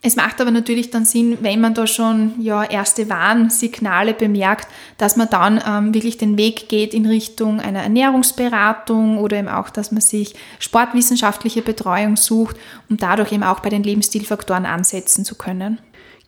Es 0.07 0.15
macht 0.15 0.39
aber 0.39 0.51
natürlich 0.51 0.91
dann 0.91 1.03
Sinn, 1.03 1.39
wenn 1.41 1.59
man 1.59 1.73
da 1.73 1.87
schon 1.87 2.39
ja, 2.39 2.63
erste 2.63 3.09
Warnsignale 3.09 4.13
bemerkt, 4.13 4.67
dass 4.99 5.15
man 5.15 5.31
dann 5.31 5.59
ähm, 5.67 5.95
wirklich 5.95 6.19
den 6.19 6.37
Weg 6.37 6.69
geht 6.69 6.93
in 6.93 7.07
Richtung 7.07 7.59
einer 7.59 7.81
Ernährungsberatung 7.81 9.17
oder 9.17 9.37
eben 9.37 9.47
auch, 9.47 9.71
dass 9.71 9.91
man 9.91 10.01
sich 10.01 10.35
sportwissenschaftliche 10.59 11.63
Betreuung 11.63 12.17
sucht, 12.17 12.55
um 12.87 12.97
dadurch 12.97 13.31
eben 13.31 13.41
auch 13.41 13.61
bei 13.61 13.69
den 13.69 13.81
Lebensstilfaktoren 13.81 14.67
ansetzen 14.67 15.25
zu 15.25 15.33
können. 15.33 15.79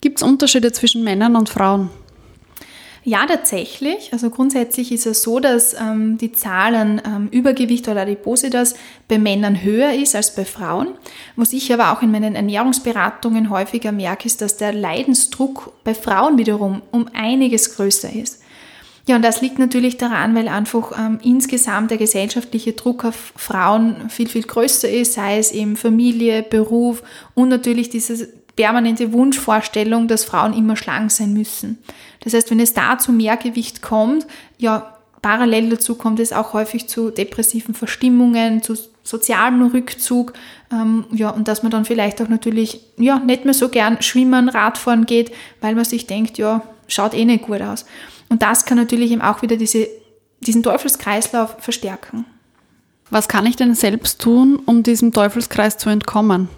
Gibt 0.01 0.17
es 0.17 0.23
Unterschiede 0.23 0.71
zwischen 0.71 1.03
Männern 1.03 1.35
und 1.35 1.47
Frauen? 1.47 1.91
Ja, 3.07 3.25
tatsächlich. 3.25 4.11
Also 4.11 4.29
grundsätzlich 4.29 4.91
ist 4.91 5.05
es 5.05 5.21
so, 5.21 5.39
dass 5.39 5.73
ähm, 5.79 6.17
die 6.17 6.33
Zahl 6.33 6.75
an 6.75 7.01
ähm, 7.05 7.29
Übergewicht 7.31 7.87
oder 7.87 8.01
Adipositas 8.01 8.75
bei 9.07 9.17
Männern 9.17 9.63
höher 9.63 9.93
ist 9.93 10.13
als 10.13 10.35
bei 10.35 10.43
Frauen. 10.43 10.89
Was 11.37 11.53
ich 11.53 11.71
aber 11.71 11.93
auch 11.93 12.01
in 12.01 12.11
meinen 12.11 12.35
Ernährungsberatungen 12.35 13.49
häufiger 13.49 13.93
merke, 13.93 14.25
ist, 14.25 14.41
dass 14.41 14.57
der 14.57 14.73
Leidensdruck 14.73 15.71
bei 15.85 15.95
Frauen 15.95 16.37
wiederum 16.37 16.81
um 16.91 17.07
einiges 17.13 17.77
größer 17.77 18.11
ist. 18.11 18.41
Ja, 19.07 19.15
und 19.15 19.21
das 19.21 19.39
liegt 19.39 19.57
natürlich 19.57 19.95
daran, 19.95 20.35
weil 20.35 20.49
einfach 20.49 20.91
ähm, 20.99 21.19
insgesamt 21.23 21.91
der 21.91 21.97
gesellschaftliche 21.97 22.73
Druck 22.73 23.05
auf 23.05 23.31
Frauen 23.37 24.09
viel, 24.09 24.27
viel 24.27 24.43
größer 24.43 24.89
ist, 24.89 25.13
sei 25.13 25.37
es 25.37 25.53
eben 25.53 25.77
Familie, 25.77 26.43
Beruf 26.43 27.03
und 27.35 27.47
natürlich 27.47 27.89
diese 27.89 28.27
permanente 28.57 29.13
Wunschvorstellung, 29.13 30.09
dass 30.09 30.25
Frauen 30.25 30.53
immer 30.53 30.75
schlank 30.75 31.11
sein 31.11 31.31
müssen. 31.31 31.77
Das 32.19 32.33
heißt, 32.33 32.51
wenn 32.51 32.59
es 32.59 32.73
da 32.73 32.97
zu 32.97 33.13
Mehrgewicht 33.13 33.81
kommt, 33.81 34.27
ja, 34.57 34.97
parallel 35.21 35.69
dazu 35.69 35.95
kommt 35.95 36.19
es 36.19 36.33
auch 36.33 36.51
häufig 36.51 36.89
zu 36.89 37.11
depressiven 37.11 37.73
Verstimmungen, 37.73 38.61
zu 38.61 38.75
sozialem 39.03 39.65
Rückzug, 39.67 40.33
ähm, 40.71 41.05
ja, 41.11 41.29
und 41.29 41.47
dass 41.47 41.63
man 41.63 41.71
dann 41.71 41.85
vielleicht 41.85 42.21
auch 42.21 42.27
natürlich, 42.27 42.81
ja, 42.97 43.19
nicht 43.19 43.45
mehr 43.45 43.53
so 43.53 43.69
gern 43.69 44.01
schwimmen, 44.01 44.49
Radfahren 44.49 45.05
geht, 45.05 45.31
weil 45.61 45.75
man 45.75 45.85
sich 45.85 46.07
denkt, 46.07 46.37
ja, 46.37 46.61
schaut 46.87 47.13
eh 47.13 47.23
nicht 47.23 47.45
gut 47.45 47.61
aus. 47.61 47.85
Und 48.27 48.41
das 48.41 48.65
kann 48.65 48.77
natürlich 48.77 49.11
eben 49.11 49.21
auch 49.21 49.41
wieder 49.41 49.55
diese, 49.55 49.87
diesen 50.41 50.63
Teufelskreislauf 50.63 51.55
verstärken. 51.59 52.25
Was 53.09 53.29
kann 53.29 53.45
ich 53.45 53.55
denn 53.55 53.73
selbst 53.75 54.19
tun, 54.19 54.59
um 54.65 54.83
diesem 54.83 55.13
Teufelskreis 55.13 55.77
zu 55.77 55.89
entkommen? 55.89 56.49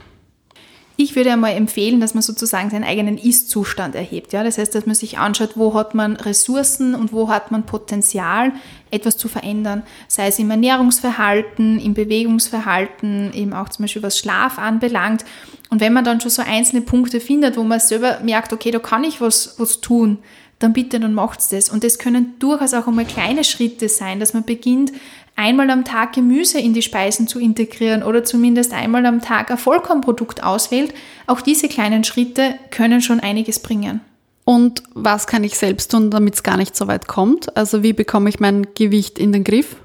Ich 1.01 1.15
würde 1.15 1.31
einmal 1.31 1.53
empfehlen, 1.53 2.01
dass 2.01 2.13
man 2.13 2.21
sozusagen 2.21 2.69
seinen 2.69 2.83
eigenen 2.83 3.17
Ist-Zustand 3.17 3.95
erhebt. 3.95 4.33
Ja? 4.33 4.43
Das 4.43 4.57
heißt, 4.57 4.75
dass 4.75 4.85
man 4.85 4.95
sich 4.95 5.17
anschaut, 5.17 5.51
wo 5.55 5.73
hat 5.73 5.95
man 5.95 6.17
Ressourcen 6.17 6.93
und 6.93 7.13
wo 7.13 7.29
hat 7.29 7.51
man 7.51 7.65
Potenzial, 7.65 8.51
etwas 8.91 9.15
zu 9.15 9.29
verändern. 9.29 9.83
Sei 10.09 10.27
es 10.27 10.39
im 10.39 10.51
Ernährungsverhalten, 10.51 11.79
im 11.79 11.93
Bewegungsverhalten, 11.93 13.31
eben 13.33 13.53
auch 13.53 13.69
zum 13.69 13.83
Beispiel 13.83 14.03
was 14.03 14.19
Schlaf 14.19 14.59
anbelangt. 14.59 15.23
Und 15.69 15.79
wenn 15.79 15.93
man 15.93 16.03
dann 16.03 16.19
schon 16.19 16.31
so 16.31 16.41
einzelne 16.41 16.81
Punkte 16.81 17.21
findet, 17.21 17.55
wo 17.55 17.63
man 17.63 17.79
selber 17.79 18.19
merkt, 18.21 18.51
okay, 18.51 18.71
da 18.71 18.79
kann 18.79 19.05
ich 19.05 19.21
was, 19.21 19.55
was 19.57 19.79
tun, 19.79 20.17
dann 20.59 20.73
bitte, 20.73 20.99
dann 20.99 21.13
macht's 21.13 21.47
das. 21.47 21.69
Und 21.69 21.85
das 21.85 21.97
können 21.97 22.37
durchaus 22.39 22.73
auch 22.73 22.87
einmal 22.87 23.05
kleine 23.05 23.45
Schritte 23.45 23.87
sein, 23.87 24.19
dass 24.19 24.33
man 24.33 24.43
beginnt, 24.43 24.91
einmal 25.39 25.69
am 25.69 25.85
Tag 25.85 26.13
Gemüse 26.13 26.59
in 26.59 26.73
die 26.73 26.81
Speisen 26.81 27.27
zu 27.27 27.39
integrieren 27.39 28.03
oder 28.03 28.25
zumindest 28.25 28.73
einmal 28.73 29.05
am 29.05 29.21
Tag 29.21 29.49
ein 29.49 29.57
Vollkornprodukt 29.57 30.43
auswählt, 30.43 30.93
auch 31.27 31.39
diese 31.39 31.69
kleinen 31.69 32.03
Schritte 32.03 32.55
können 32.71 33.01
schon 33.01 33.21
einiges 33.21 33.59
bringen. 33.59 34.01
Und 34.43 34.83
was 34.93 35.27
kann 35.27 35.45
ich 35.45 35.57
selbst 35.57 35.91
tun, 35.91 36.11
damit 36.11 36.35
es 36.35 36.43
gar 36.43 36.57
nicht 36.57 36.75
so 36.75 36.87
weit 36.87 37.07
kommt? 37.07 37.55
Also 37.55 37.83
wie 37.83 37.93
bekomme 37.93 38.29
ich 38.29 38.41
mein 38.41 38.67
Gewicht 38.75 39.17
in 39.17 39.31
den 39.31 39.45
Griff? 39.45 39.77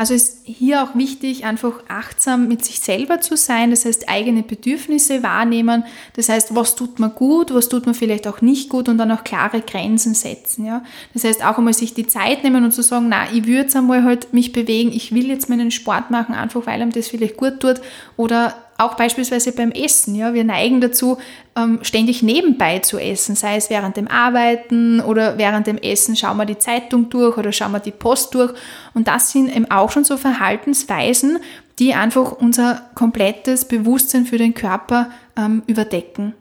Also 0.00 0.14
ist 0.14 0.38
hier 0.44 0.82
auch 0.82 0.94
wichtig, 0.94 1.44
einfach 1.44 1.74
achtsam 1.86 2.48
mit 2.48 2.64
sich 2.64 2.80
selber 2.80 3.20
zu 3.20 3.36
sein, 3.36 3.68
das 3.68 3.84
heißt 3.84 4.08
eigene 4.08 4.42
Bedürfnisse 4.42 5.22
wahrnehmen, 5.22 5.84
das 6.16 6.30
heißt, 6.30 6.56
was 6.56 6.74
tut 6.74 6.98
man 6.98 7.14
gut, 7.14 7.52
was 7.52 7.68
tut 7.68 7.84
man 7.84 7.94
vielleicht 7.94 8.26
auch 8.26 8.40
nicht 8.40 8.70
gut 8.70 8.88
und 8.88 8.96
dann 8.96 9.12
auch 9.12 9.24
klare 9.24 9.60
Grenzen 9.60 10.14
setzen. 10.14 10.64
Ja? 10.64 10.82
Das 11.12 11.24
heißt 11.24 11.44
auch 11.44 11.58
einmal 11.58 11.74
sich 11.74 11.92
die 11.92 12.06
Zeit 12.06 12.44
nehmen 12.44 12.64
und 12.64 12.72
zu 12.72 12.80
sagen, 12.80 13.08
na, 13.10 13.30
ich 13.30 13.44
würde 13.44 13.64
jetzt 13.64 13.76
einmal 13.76 14.02
halt 14.02 14.32
mich 14.32 14.52
bewegen, 14.52 14.90
ich 14.90 15.12
will 15.12 15.28
jetzt 15.28 15.50
meinen 15.50 15.70
Sport 15.70 16.10
machen, 16.10 16.34
einfach 16.34 16.64
weil 16.64 16.80
einem 16.80 16.92
das 16.92 17.08
vielleicht 17.08 17.36
gut 17.36 17.60
tut 17.60 17.82
oder 18.16 18.54
auch 18.80 18.94
beispielsweise 18.94 19.52
beim 19.52 19.70
Essen. 19.70 20.14
Ja, 20.14 20.34
wir 20.34 20.44
neigen 20.44 20.80
dazu, 20.80 21.18
ähm, 21.56 21.80
ständig 21.82 22.22
nebenbei 22.22 22.78
zu 22.80 22.98
essen, 22.98 23.36
sei 23.36 23.56
es 23.56 23.70
während 23.70 23.96
dem 23.96 24.08
Arbeiten 24.08 25.00
oder 25.00 25.38
während 25.38 25.66
dem 25.66 25.78
Essen 25.78 26.16
schauen 26.16 26.36
wir 26.36 26.46
die 26.46 26.58
Zeitung 26.58 27.10
durch 27.10 27.36
oder 27.36 27.52
schauen 27.52 27.72
wir 27.72 27.80
die 27.80 27.90
Post 27.90 28.34
durch. 28.34 28.52
Und 28.94 29.08
das 29.08 29.32
sind 29.32 29.54
eben 29.54 29.70
auch 29.70 29.90
schon 29.90 30.04
so 30.04 30.16
Verhaltensweisen, 30.16 31.38
die 31.78 31.94
einfach 31.94 32.32
unser 32.32 32.82
komplettes 32.94 33.64
Bewusstsein 33.64 34.26
für 34.26 34.38
den 34.38 34.54
Körper 34.54 35.10
ähm, 35.36 35.62
überdecken. 35.66 36.34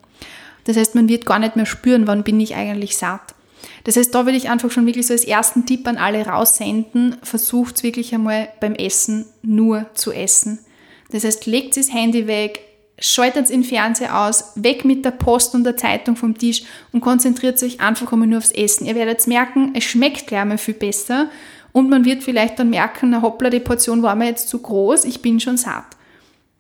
Das 0.65 0.77
heißt, 0.77 0.96
man 0.96 1.10
wird 1.10 1.25
gar 1.25 1.39
nicht 1.39 1.55
mehr 1.55 1.65
spüren, 1.65 2.08
wann 2.08 2.24
bin 2.24 2.39
ich 2.39 2.55
eigentlich 2.55 2.98
satt. 2.98 3.34
Das 3.84 3.96
heißt, 3.96 4.13
da 4.13 4.25
will 4.25 4.36
ich 4.36 4.50
einfach 4.50 4.72
schon 4.72 4.86
wirklich 4.86 5.08
so 5.08 5.13
als 5.13 5.24
ersten 5.24 5.65
Tipp 5.65 5.88
an 5.88 5.98
alle 5.98 6.25
raussenden, 6.25 7.17
versucht 7.24 7.84
wirklich 7.84 8.13
einmal 8.13 8.50
beim 8.60 8.75
Essen 8.75 9.25
nur 9.41 9.88
zu 9.93 10.12
essen. 10.12 10.60
Das 11.12 11.24
heißt, 11.24 11.46
legt 11.46 11.78
das 11.78 11.94
Handy 11.94 12.28
weg, 12.28 12.62
schaltet 13.00 13.50
den 13.50 13.63
Fernseher 13.63 14.25
aus, 14.25 14.54
weg 14.56 14.86
mit 14.86 15.06
der 15.06 15.12
Post 15.12 15.56
und 15.56 15.63
der 15.63 15.78
Zeitung 15.78 16.16
vom 16.16 16.38
Tisch 16.38 16.63
und 16.92 17.01
konzentriert 17.01 17.58
sich 17.58 17.80
einfach 17.80 18.12
einmal 18.12 18.28
nur 18.28 18.39
aufs 18.39 18.51
Essen. 18.51 18.86
Ihr 18.86 18.96
werdet 18.96 19.25
merken, 19.28 19.72
es 19.75 19.86
schmeckt 19.86 20.28
gleich 20.28 20.46
mal 20.46 20.58
viel 20.58 20.74
besser 20.74 21.30
und 21.72 21.89
man 21.89 22.06
wird 22.06 22.24
vielleicht 22.24 22.60
dann 22.60 22.70
merken, 22.70 23.12
na 23.12 23.22
hoppla, 23.22 23.50
die 23.50 23.60
Portion 23.60 24.04
war 24.04 24.16
mir 24.16 24.28
jetzt 24.28 24.50
zu 24.50 24.60
groß, 24.60 25.06
ich 25.06 25.22
bin 25.22 25.39
schon 25.39 25.58
satt. 25.58 25.86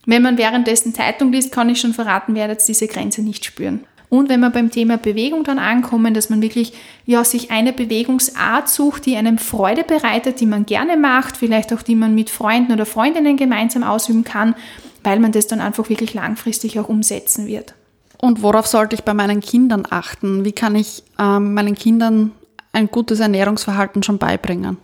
Wenn 0.05 0.21
man 0.21 0.37
währenddessen 0.37 0.93
Zeitung 0.93 1.31
liest, 1.31 1.51
kann 1.51 1.69
ich 1.69 1.79
schon 1.79 1.93
verraten, 1.93 2.35
werdet 2.35 2.65
diese 2.67 2.87
Grenze 2.87 3.21
nicht 3.21 3.45
spüren. 3.45 3.85
Und 4.09 4.27
wenn 4.27 4.39
wir 4.39 4.49
beim 4.49 4.71
Thema 4.71 4.97
Bewegung 4.97 5.43
dann 5.43 5.59
ankommen, 5.59 6.15
dass 6.15 6.29
man 6.29 6.41
wirklich 6.41 6.73
ja, 7.05 7.23
sich 7.23 7.51
eine 7.51 7.73
Bewegungsart 7.73 8.67
sucht, 8.67 9.05
die 9.05 9.15
einem 9.15 9.37
Freude 9.37 9.83
bereitet, 9.83 10.39
die 10.39 10.47
man 10.47 10.65
gerne 10.65 10.97
macht, 10.97 11.37
vielleicht 11.37 11.71
auch 11.73 11.83
die 11.83 11.95
man 11.95 12.15
mit 12.15 12.31
Freunden 12.31 12.71
oder 12.73 12.87
Freundinnen 12.87 13.37
gemeinsam 13.37 13.83
ausüben 13.83 14.23
kann, 14.23 14.55
weil 15.03 15.19
man 15.19 15.31
das 15.31 15.47
dann 15.47 15.61
einfach 15.61 15.89
wirklich 15.89 16.15
langfristig 16.15 16.79
auch 16.79 16.89
umsetzen 16.89 17.45
wird. 17.45 17.75
Und 18.17 18.41
worauf 18.41 18.67
sollte 18.67 18.95
ich 18.95 19.03
bei 19.03 19.13
meinen 19.13 19.41
Kindern 19.41 19.83
achten? 19.89 20.43
Wie 20.43 20.51
kann 20.51 20.75
ich 20.75 21.03
ähm, 21.19 21.53
meinen 21.53 21.75
Kindern 21.75 22.31
ein 22.73 22.87
gutes 22.87 23.19
Ernährungsverhalten 23.19 24.03
schon 24.03 24.17
beibringen? 24.17 24.77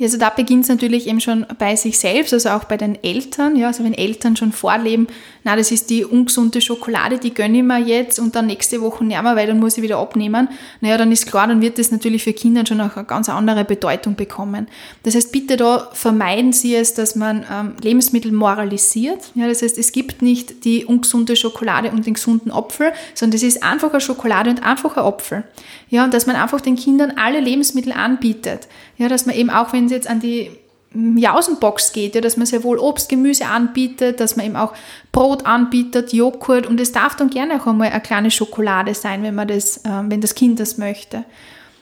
Also 0.00 0.16
da 0.16 0.30
beginnt 0.30 0.62
es 0.62 0.68
natürlich 0.68 1.08
eben 1.08 1.20
schon 1.20 1.44
bei 1.58 1.74
sich 1.74 1.98
selbst, 1.98 2.32
also 2.32 2.50
auch 2.50 2.64
bei 2.64 2.76
den 2.76 3.02
Eltern. 3.02 3.56
Ja, 3.56 3.66
also 3.66 3.82
wenn 3.82 3.94
Eltern 3.94 4.36
schon 4.36 4.52
vorleben, 4.52 5.08
na, 5.42 5.56
das 5.56 5.72
ist 5.72 5.90
die 5.90 6.04
ungesunde 6.04 6.60
Schokolade, 6.60 7.18
die 7.18 7.34
gönne 7.34 7.58
ich 7.58 7.64
mir 7.64 7.78
jetzt 7.78 8.20
und 8.20 8.36
dann 8.36 8.46
nächste 8.46 8.80
Woche 8.80 9.04
nicht 9.04 9.20
mehr, 9.20 9.34
weil 9.34 9.48
dann 9.48 9.58
muss 9.58 9.76
ich 9.76 9.82
wieder 9.82 9.98
abnehmen. 9.98 10.48
Naja, 10.80 10.98
dann 10.98 11.10
ist 11.10 11.26
klar, 11.26 11.48
dann 11.48 11.60
wird 11.60 11.78
das 11.78 11.90
natürlich 11.90 12.22
für 12.22 12.32
Kinder 12.32 12.64
schon 12.64 12.80
auch 12.80 12.96
eine 12.96 13.06
ganz 13.06 13.28
andere 13.28 13.64
Bedeutung 13.64 14.14
bekommen. 14.14 14.68
Das 15.02 15.16
heißt, 15.16 15.32
bitte 15.32 15.56
da 15.56 15.88
vermeiden 15.92 16.52
Sie 16.52 16.76
es, 16.76 16.94
dass 16.94 17.16
man 17.16 17.44
ähm, 17.50 17.74
Lebensmittel 17.82 18.30
moralisiert. 18.30 19.32
Ja, 19.34 19.48
das 19.48 19.62
heißt, 19.62 19.78
es 19.78 19.90
gibt 19.90 20.22
nicht 20.22 20.64
die 20.64 20.84
ungesunde 20.84 21.34
Schokolade 21.34 21.90
und 21.90 22.06
den 22.06 22.14
gesunden 22.14 22.52
Apfel, 22.52 22.92
sondern 23.14 23.32
das 23.32 23.42
ist 23.42 23.64
einfach 23.64 23.90
eine 23.90 24.00
Schokolade 24.00 24.50
und 24.50 24.62
einfach 24.62 24.96
ein 24.96 25.04
Apfel. 25.04 25.44
Ja, 25.90 26.04
und 26.04 26.14
dass 26.14 26.26
man 26.26 26.36
einfach 26.36 26.60
den 26.60 26.76
Kindern 26.76 27.14
alle 27.16 27.40
Lebensmittel 27.40 27.92
anbietet. 27.92 28.68
Ja, 28.98 29.08
dass 29.08 29.26
man 29.26 29.34
eben 29.34 29.50
auch, 29.50 29.72
wenn 29.72 29.87
es 29.88 29.92
jetzt 29.92 30.08
an 30.08 30.20
die 30.20 30.50
Jausenbox 30.94 31.92
geht, 31.92 32.14
ja, 32.14 32.20
dass 32.20 32.36
man 32.36 32.46
sehr 32.46 32.64
wohl 32.64 32.78
Obst, 32.78 33.08
Gemüse 33.08 33.46
anbietet, 33.46 34.20
dass 34.20 34.36
man 34.36 34.46
eben 34.46 34.56
auch 34.56 34.72
Brot 35.12 35.44
anbietet, 35.44 36.12
Joghurt 36.12 36.66
und 36.66 36.80
es 36.80 36.92
darf 36.92 37.14
dann 37.14 37.28
gerne 37.28 37.60
auch 37.60 37.66
einmal 37.66 37.90
eine 37.90 38.00
kleine 38.00 38.30
Schokolade 38.30 38.94
sein, 38.94 39.22
wenn 39.22 39.34
man 39.34 39.48
das, 39.48 39.78
äh, 39.78 39.90
wenn 40.08 40.20
das 40.20 40.34
Kind 40.34 40.60
das 40.60 40.78
möchte. 40.78 41.24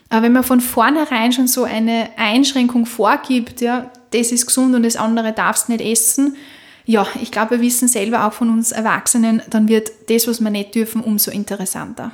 Aber 0.09 0.23
wenn 0.23 0.33
man 0.33 0.45
von 0.45 0.61
vornherein 0.61 1.33
schon 1.33 1.47
so 1.47 1.65
eine 1.65 2.11
Einschränkung 2.17 2.87
vorgibt, 2.87 3.61
ja, 3.61 3.91
das 4.11 4.33
ist 4.33 4.47
gesund 4.47 4.75
und 4.75 4.83
das 4.83 4.97
andere 4.97 5.33
darfst 5.33 5.69
nicht 5.69 5.81
essen, 5.81 6.37
ja, 6.85 7.07
ich 7.21 7.33
glaube, 7.33 7.53
wir 7.53 7.61
wissen 7.61 7.89
selber 7.89 8.27
auch 8.27 8.33
von 8.33 8.49
uns 8.49 8.71
Erwachsenen, 8.71 9.43
dann 9.51 9.69
wird 9.69 9.91
das, 10.09 10.29
was 10.29 10.41
wir 10.41 10.51
nicht 10.51 10.75
dürfen, 10.75 11.01
umso 11.01 11.33
interessanter. 11.33 12.13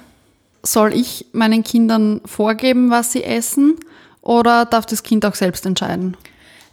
Soll 0.63 0.95
ich 0.95 1.27
meinen 1.33 1.63
Kindern 1.63 2.23
vorgeben, 2.25 2.89
was 2.89 3.13
sie 3.13 3.23
essen? 3.23 3.77
Oder 4.23 4.65
darf 4.65 4.87
das 4.87 5.03
Kind 5.03 5.27
auch 5.27 5.35
selbst 5.35 5.67
entscheiden? 5.67 6.17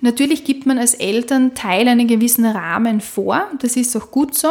Natürlich 0.01 0.45
gibt 0.45 0.65
man 0.65 0.77
als 0.77 0.93
Elternteil 0.93 1.87
einen 1.87 2.07
gewissen 2.07 2.45
Rahmen 2.45 3.01
vor, 3.01 3.47
das 3.59 3.75
ist 3.75 3.97
auch 3.97 4.11
gut 4.11 4.33
so, 4.33 4.47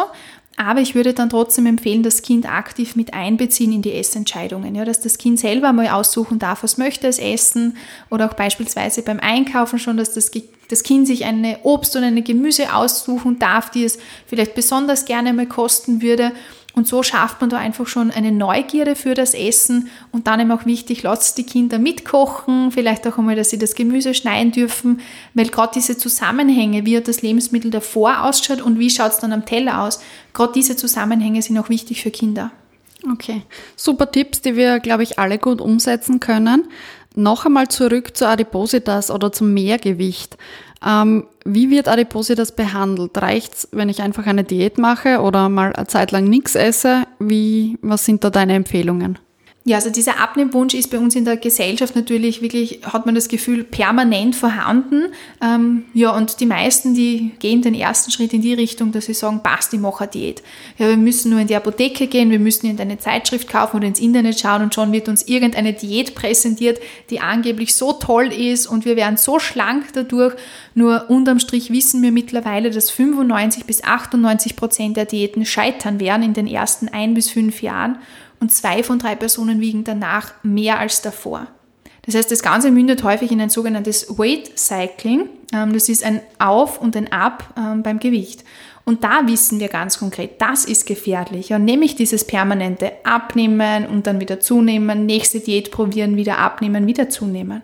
aber 0.59 0.81
ich 0.81 0.97
würde 0.97 1.14
dann 1.14 1.31
trotzdem 1.31 1.67
empfehlen, 1.67 2.02
das 2.02 2.21
Kind 2.21 2.50
aktiv 2.50 2.97
mit 2.97 3.14
einbeziehen 3.14 3.73
in 3.73 3.81
die 3.81 3.93
Essentscheidungen. 3.93 4.75
Ja, 4.75 4.85
dass 4.85 5.00
das 5.00 5.17
Kind 5.17 5.38
selber 5.38 5.73
mal 5.73 5.87
aussuchen 5.88 6.40
darf, 6.40 6.64
was 6.64 6.76
möchte 6.76 7.07
es 7.07 7.21
essen 7.21 7.76
oder 8.11 8.28
auch 8.28 8.35
beispielsweise 8.35 9.02
beim 9.02 9.21
Einkaufen 9.21 9.78
schon, 9.78 9.97
dass 9.97 10.14
das, 10.14 10.33
das 10.69 10.83
Kind 10.83 11.07
sich 11.07 11.25
eine 11.25 11.61
Obst- 11.62 11.95
und 11.95 12.02
eine 12.02 12.23
Gemüse 12.23 12.75
aussuchen 12.75 13.38
darf, 13.38 13.71
die 13.71 13.85
es 13.85 13.99
vielleicht 14.26 14.57
besonders 14.57 15.05
gerne 15.05 15.33
mal 15.33 15.47
kosten 15.47 16.02
würde 16.02 16.33
und 16.78 16.87
so 16.87 17.02
schafft 17.02 17.40
man 17.40 17.50
da 17.50 17.58
einfach 17.58 17.87
schon 17.87 18.11
eine 18.11 18.32
Neugierde 18.32 18.94
für 18.94 19.14
das 19.14 19.35
Essen 19.35 19.90
und 20.12 20.26
dann 20.26 20.40
eben 20.40 20.52
auch 20.52 20.64
wichtig, 20.64 21.02
lasst 21.02 21.37
die 21.37 21.44
Kinder 21.44 21.78
mitkochen, 21.78 22.70
vielleicht 22.70 23.06
auch 23.06 23.18
einmal, 23.18 23.37
dass 23.37 23.50
sie 23.50 23.58
das 23.58 23.75
Gemüse 23.75 24.14
schneiden 24.14 24.52
dürfen, 24.52 25.00
weil 25.35 25.49
gerade 25.49 25.73
diese 25.75 25.99
Zusammenhänge, 25.99 26.87
wie 26.87 26.97
hat 26.97 27.08
das 27.08 27.20
Lebensmittel 27.20 27.70
davor 27.70 28.25
ausschaut 28.25 28.62
und 28.62 28.78
wie 28.78 28.88
schaut 28.88 29.12
es 29.12 29.18
dann 29.18 29.32
am 29.32 29.44
Teller 29.44 29.82
aus, 29.82 30.00
gerade 30.32 30.52
diese 30.54 30.76
Zusammenhänge 30.76 31.42
sind 31.42 31.58
auch 31.58 31.68
wichtig 31.68 32.00
für 32.00 32.11
Kinder. 32.11 32.52
Okay, 33.12 33.42
super 33.76 34.11
Tipps, 34.11 34.40
die 34.40 34.56
wir, 34.56 34.80
glaube 34.80 35.02
ich, 35.02 35.18
alle 35.18 35.38
gut 35.38 35.61
umsetzen 35.61 36.20
können. 36.20 36.68
Noch 37.14 37.47
einmal 37.47 37.68
zurück 37.68 38.16
zu 38.16 38.28
Adipositas 38.28 39.11
oder 39.11 39.32
zum 39.32 39.52
Mehrgewicht. 39.52 40.37
Ähm, 40.85 41.25
wie 41.44 41.70
wird 41.70 41.88
Adipositas 41.88 42.52
behandelt? 42.52 43.20
Reicht's, 43.20 43.68
wenn 43.73 43.88
ich 43.88 44.02
einfach 44.02 44.26
eine 44.26 44.44
Diät 44.44 44.78
mache 44.78 45.20
oder 45.20 45.49
mal 45.49 45.73
eine 45.73 45.87
Zeit 45.87 46.12
lang 46.12 46.25
nichts 46.25 46.54
esse? 46.54 47.04
Wie, 47.18 47.78
was 47.82 48.04
sind 48.04 48.25
da 48.25 48.30
deine 48.30 48.54
Empfehlungen? 48.54 49.18
Ja, 49.68 49.76
also 49.76 49.90
dieser 49.90 50.18
Abnehmwunsch 50.18 50.72
ist 50.72 50.90
bei 50.90 50.98
uns 50.98 51.14
in 51.14 51.26
der 51.26 51.37
Gesellschaft 51.37 51.94
natürlich 51.94 52.40
wirklich, 52.40 52.80
hat 52.84 53.04
man 53.04 53.14
das 53.14 53.28
Gefühl, 53.28 53.64
permanent 53.64 54.34
vorhanden. 54.34 55.08
Ähm, 55.42 55.84
ja, 55.92 56.16
und 56.16 56.40
die 56.40 56.46
meisten, 56.46 56.94
die 56.94 57.32
gehen 57.38 57.60
den 57.60 57.75
ersten 57.75 58.10
Schritt 58.10 58.32
in 58.32 58.40
die 58.40 58.54
Richtung, 58.54 58.92
dass 58.92 59.04
sie 59.04 59.12
sagen, 59.12 59.42
passt, 59.42 59.75
ich 59.75 59.78
mache 59.78 60.04
eine 60.04 60.10
Diät. 60.10 60.42
Ja, 60.78 60.88
wir 60.88 60.96
müssen 60.96 61.30
nur 61.32 61.40
in 61.40 61.48
die 61.48 61.54
Apotheke 61.54 62.06
gehen, 62.06 62.30
wir 62.30 62.38
müssen 62.38 62.64
in 62.64 62.80
eine 62.80 62.96
Zeitschrift 62.96 63.46
kaufen 63.46 63.76
oder 63.76 63.87
ins 63.87 64.00
Internet 64.00 64.40
schauen 64.40 64.62
und 64.62 64.75
schon 64.75 64.90
wird 64.90 65.06
uns 65.06 65.28
irgendeine 65.28 65.75
Diät 65.75 66.14
präsentiert, 66.14 66.80
die 67.10 67.20
angeblich 67.20 67.75
so 67.75 67.92
toll 67.92 68.32
ist 68.32 68.68
und 68.68 68.87
wir 68.87 68.96
werden 68.96 69.18
so 69.18 69.38
schlank 69.38 69.92
dadurch. 69.92 70.34
Nur 70.75 71.10
unterm 71.10 71.40
Strich 71.40 71.70
wissen 71.70 72.00
wir 72.00 72.10
mittlerweile, 72.10 72.70
dass 72.70 72.90
95 72.90 73.66
bis 73.66 73.84
98 73.84 74.56
Prozent 74.56 74.96
der 74.96 75.04
Diäten 75.04 75.44
scheitern 75.44 76.00
werden 76.00 76.22
in 76.22 76.32
den 76.32 76.46
ersten 76.46 76.88
ein 76.88 77.12
bis 77.12 77.28
fünf 77.28 77.60
Jahren 77.60 77.98
und 78.40 78.52
zwei 78.52 78.83
von 78.83 78.99
drei 78.99 79.14
Personen 79.14 79.61
wiegen 79.61 79.85
danach 79.85 80.33
mehr 80.42 80.78
als 80.78 81.02
davor. 81.02 81.47
Das 82.09 82.14
heißt, 82.14 82.30
das 82.30 82.42
Ganze 82.42 82.71
mündet 82.71 83.02
häufig 83.02 83.30
in 83.30 83.40
ein 83.40 83.50
sogenanntes 83.50 84.18
Weight 84.18 84.59
Cycling. 84.59 85.28
Ähm, 85.52 85.75
das 85.75 85.90
ist 85.90 86.02
ein 86.04 86.23
Auf 86.38 86.80
und 86.80 86.97
ein 86.97 87.12
Ab 87.12 87.52
ähm, 87.57 87.83
beim 87.83 87.99
Gewicht. 88.00 88.45
Und 88.87 89.04
da 89.04 89.26
wissen 89.26 89.61
wir 89.61 89.68
ganz 89.68 89.99
konkret, 89.99 90.40
das 90.40 90.64
ist 90.64 90.87
gefährlich. 90.87 91.50
Ja, 91.50 91.59
nämlich 91.59 91.97
dieses 91.97 92.26
permanente 92.26 92.92
Abnehmen 93.04 93.87
und 93.87 94.07
dann 94.07 94.21
wieder 94.21 94.40
zunehmen, 94.40 95.04
nächste 95.04 95.40
Diät 95.40 95.71
probieren, 95.71 96.16
wieder 96.16 96.38
abnehmen, 96.38 96.87
wieder 96.87 97.11
zunehmen. 97.11 97.62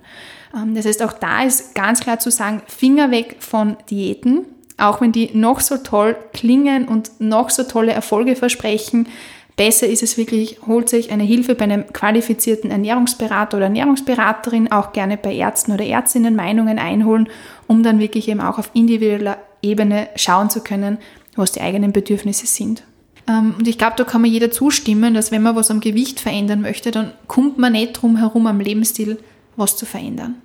Ähm, 0.54 0.74
das 0.74 0.84
heißt, 0.84 1.02
auch 1.02 1.14
da 1.14 1.44
ist 1.44 1.74
ganz 1.74 2.00
klar 2.00 2.18
zu 2.18 2.30
sagen, 2.30 2.60
Finger 2.66 3.10
weg 3.10 3.36
von 3.38 3.78
Diäten, 3.88 4.44
auch 4.76 5.00
wenn 5.00 5.12
die 5.12 5.30
noch 5.32 5.60
so 5.60 5.78
toll 5.78 6.16
klingen 6.34 6.86
und 6.86 7.18
noch 7.18 7.48
so 7.48 7.62
tolle 7.62 7.92
Erfolge 7.92 8.36
versprechen. 8.36 9.08
Besser 9.56 9.86
ist 9.86 10.02
es 10.02 10.18
wirklich, 10.18 10.58
holt 10.66 10.88
sich 10.88 11.12
eine 11.12 11.22
Hilfe 11.22 11.54
bei 11.54 11.64
einem 11.64 11.86
qualifizierten 11.92 12.72
Ernährungsberater 12.72 13.56
oder 13.56 13.66
Ernährungsberaterin, 13.66 14.72
auch 14.72 14.92
gerne 14.92 15.16
bei 15.16 15.32
Ärzten 15.32 15.72
oder 15.72 15.84
Ärztinnen 15.84 16.34
Meinungen 16.34 16.78
einholen, 16.78 17.28
um 17.68 17.84
dann 17.84 18.00
wirklich 18.00 18.28
eben 18.28 18.40
auch 18.40 18.58
auf 18.58 18.70
individueller 18.74 19.38
Ebene 19.62 20.08
schauen 20.16 20.50
zu 20.50 20.60
können, 20.60 20.98
was 21.36 21.52
die 21.52 21.60
eigenen 21.60 21.92
Bedürfnisse 21.92 22.46
sind. 22.46 22.82
Ähm, 23.28 23.54
und 23.56 23.68
ich 23.68 23.78
glaube, 23.78 23.94
da 23.96 24.04
kann 24.04 24.22
mir 24.22 24.28
jeder 24.28 24.50
zustimmen, 24.50 25.14
dass 25.14 25.30
wenn 25.30 25.42
man 25.42 25.54
was 25.54 25.70
am 25.70 25.80
Gewicht 25.80 26.18
verändern 26.18 26.60
möchte, 26.60 26.90
dann 26.90 27.12
kommt 27.28 27.58
man 27.58 27.72
nicht 27.72 27.92
drum 27.92 28.16
herum, 28.16 28.46
am 28.48 28.58
Lebensstil 28.60 29.18
was 29.56 29.76
zu 29.76 29.86
verändern. 29.86 30.36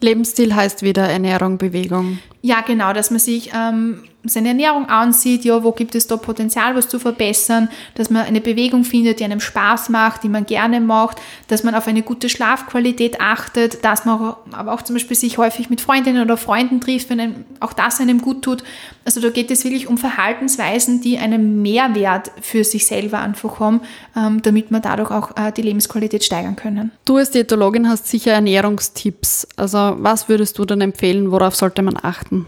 Lebensstil 0.00 0.54
heißt 0.54 0.82
wieder 0.82 1.04
Ernährung, 1.04 1.56
Bewegung. 1.56 2.18
Ja, 2.42 2.60
genau, 2.60 2.92
dass 2.92 3.10
man 3.10 3.20
sich 3.20 3.52
ähm, 3.54 4.02
seine 4.28 4.48
Ernährung 4.48 4.88
ansieht, 4.88 5.44
ja, 5.44 5.62
wo 5.62 5.72
gibt 5.72 5.94
es 5.94 6.06
da 6.06 6.16
Potenzial, 6.16 6.74
was 6.74 6.88
zu 6.88 6.98
verbessern, 6.98 7.68
dass 7.94 8.10
man 8.10 8.24
eine 8.24 8.40
Bewegung 8.40 8.84
findet, 8.84 9.20
die 9.20 9.24
einem 9.24 9.40
Spaß 9.40 9.88
macht, 9.88 10.22
die 10.22 10.28
man 10.28 10.46
gerne 10.46 10.80
macht, 10.80 11.18
dass 11.48 11.64
man 11.64 11.74
auf 11.74 11.86
eine 11.86 12.02
gute 12.02 12.28
Schlafqualität 12.28 13.20
achtet, 13.20 13.84
dass 13.84 14.04
man 14.04 14.34
aber 14.52 14.72
auch 14.72 14.82
zum 14.82 14.94
Beispiel 14.96 15.16
sich 15.16 15.38
häufig 15.38 15.70
mit 15.70 15.80
Freundinnen 15.80 16.22
oder 16.22 16.36
Freunden 16.36 16.80
trifft, 16.80 17.10
wenn 17.10 17.20
einem 17.20 17.44
auch 17.60 17.72
das 17.72 18.00
einem 18.00 18.20
gut 18.20 18.42
tut. 18.42 18.62
Also 19.04 19.20
da 19.20 19.30
geht 19.30 19.50
es 19.50 19.64
wirklich 19.64 19.86
um 19.88 19.98
Verhaltensweisen, 19.98 21.00
die 21.00 21.18
einen 21.18 21.62
Mehrwert 21.62 22.30
für 22.40 22.64
sich 22.64 22.86
selber 22.86 23.20
einfach 23.20 23.60
haben, 23.60 23.80
ähm, 24.16 24.42
damit 24.42 24.70
man 24.70 24.82
dadurch 24.82 25.10
auch 25.10 25.36
äh, 25.36 25.52
die 25.52 25.62
Lebensqualität 25.62 26.24
steigern 26.24 26.56
können. 26.56 26.90
Du 27.04 27.16
als 27.16 27.30
Diätologin 27.30 27.88
hast 27.88 28.08
sicher 28.08 28.32
Ernährungstipps. 28.32 29.46
Also 29.56 29.96
was 29.98 30.28
würdest 30.28 30.58
du 30.58 30.64
dann 30.64 30.80
empfehlen, 30.80 31.30
worauf 31.30 31.54
sollte 31.54 31.82
man 31.82 31.96
achten? 32.02 32.46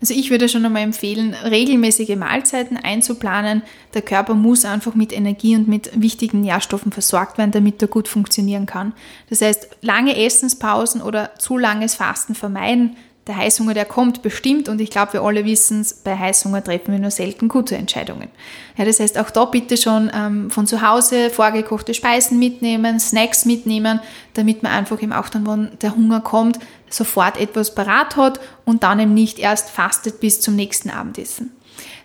Also 0.00 0.14
ich 0.14 0.30
würde 0.30 0.48
schon 0.48 0.64
einmal 0.64 0.82
empfehlen, 0.82 1.34
regelmäßige 1.34 2.16
Mahlzeiten 2.16 2.76
einzuplanen. 2.76 3.62
Der 3.94 4.02
Körper 4.02 4.34
muss 4.34 4.64
einfach 4.64 4.94
mit 4.94 5.12
Energie 5.12 5.56
und 5.56 5.66
mit 5.66 5.90
wichtigen 6.00 6.40
Nährstoffen 6.40 6.92
versorgt 6.92 7.36
werden, 7.36 7.50
damit 7.50 7.82
er 7.82 7.88
gut 7.88 8.06
funktionieren 8.06 8.66
kann. 8.66 8.92
Das 9.28 9.40
heißt, 9.40 9.68
lange 9.80 10.16
Essenspausen 10.16 11.02
oder 11.02 11.34
zu 11.38 11.58
langes 11.58 11.96
Fasten 11.96 12.34
vermeiden 12.34 12.96
der 13.28 13.36
Heißhunger, 13.36 13.74
der 13.74 13.84
kommt 13.84 14.22
bestimmt 14.22 14.68
und 14.68 14.80
ich 14.80 14.90
glaube, 14.90 15.12
wir 15.12 15.22
alle 15.22 15.44
wissen 15.44 15.82
es, 15.82 15.92
bei 15.92 16.16
Heißhunger 16.16 16.64
treffen 16.64 16.92
wir 16.92 16.98
nur 16.98 17.10
selten 17.10 17.48
gute 17.48 17.76
Entscheidungen. 17.76 18.28
Ja, 18.76 18.86
das 18.86 19.00
heißt, 19.00 19.18
auch 19.18 19.30
da 19.30 19.44
bitte 19.44 19.76
schon 19.76 20.10
ähm, 20.14 20.50
von 20.50 20.66
zu 20.66 20.80
Hause 20.80 21.28
vorgekochte 21.28 21.92
Speisen 21.92 22.38
mitnehmen, 22.38 22.98
Snacks 22.98 23.44
mitnehmen, 23.44 24.00
damit 24.32 24.62
man 24.62 24.72
einfach 24.72 25.00
eben 25.02 25.12
auch 25.12 25.28
dann, 25.28 25.46
wenn 25.46 25.68
der 25.82 25.94
Hunger 25.94 26.20
kommt, 26.22 26.58
sofort 26.90 27.38
etwas 27.38 27.74
parat 27.74 28.16
hat 28.16 28.40
und 28.64 28.82
dann 28.82 29.00
eben 29.00 29.14
nicht 29.14 29.38
erst 29.38 29.70
fastet 29.70 30.20
bis 30.20 30.40
zum 30.40 30.56
nächsten 30.56 30.90
Abendessen. 30.90 31.52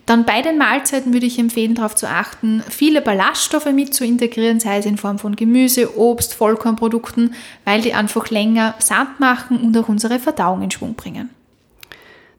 Dann 0.06 0.26
bei 0.26 0.42
den 0.42 0.58
Mahlzeiten 0.58 1.14
würde 1.14 1.26
ich 1.26 1.40
empfehlen, 1.40 1.76
darauf 1.76 1.96
zu 1.96 2.10
achten, 2.10 2.62
viele 2.70 3.02
Ballaststoffe 3.02 3.72
mit 3.72 3.94
zu 3.94 4.04
integrieren, 4.04 4.60
sei 4.60 4.78
es 4.78 4.86
in 4.86 4.98
Form 4.98 5.18
von 5.18 5.38
Gemüse, 5.38 5.98
Obst, 5.98 6.34
Vollkornprodukten, 6.34 7.34
weil 7.64 7.82
die 7.82 7.94
einfach 7.94 8.30
länger 8.30 8.76
satt 8.80 9.20
machen 9.22 9.62
und 9.62 9.78
auch 9.78 9.88
unsere 9.88 10.20
Verdauung 10.20 10.62
in 10.62 10.72
Schwung 10.72 10.96
bringen. 10.96 11.30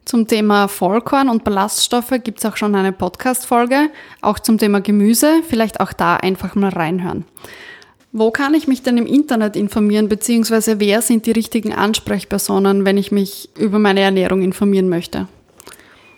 Zum 0.05 0.27
Thema 0.27 0.69
Vollkorn 0.69 1.31
und 1.31 1.45
Ballaststoffe 1.45 2.13
gibt 2.23 2.41
es 2.41 2.45
auch 2.45 2.59
schon 2.59 2.75
eine 2.75 2.93
Podcast-Folge, 2.93 3.91
auch 4.21 4.39
zum 4.39 4.59
Thema 4.59 4.83
Gemüse, 4.83 5.43
vielleicht 5.49 5.81
auch 5.81 5.95
da 5.95 6.17
einfach 6.17 6.55
mal 6.55 6.69
reinhören. 6.69 7.25
Wo 8.17 8.31
kann 8.31 8.55
ich 8.55 8.69
mich 8.69 8.81
denn 8.81 8.97
im 8.97 9.07
Internet 9.07 9.57
informieren, 9.57 10.09
beziehungsweise 10.09 10.79
wer 10.79 11.03
sind 11.03 11.27
die 11.27 11.33
richtigen 11.33 11.73
Ansprechpersonen, 11.73 12.85
wenn 12.85 12.97
ich 12.97 13.11
mich 13.11 13.49
über 13.59 13.81
meine 13.81 14.03
Ernährung 14.03 14.41
informieren 14.41 14.89
möchte? 14.89 15.27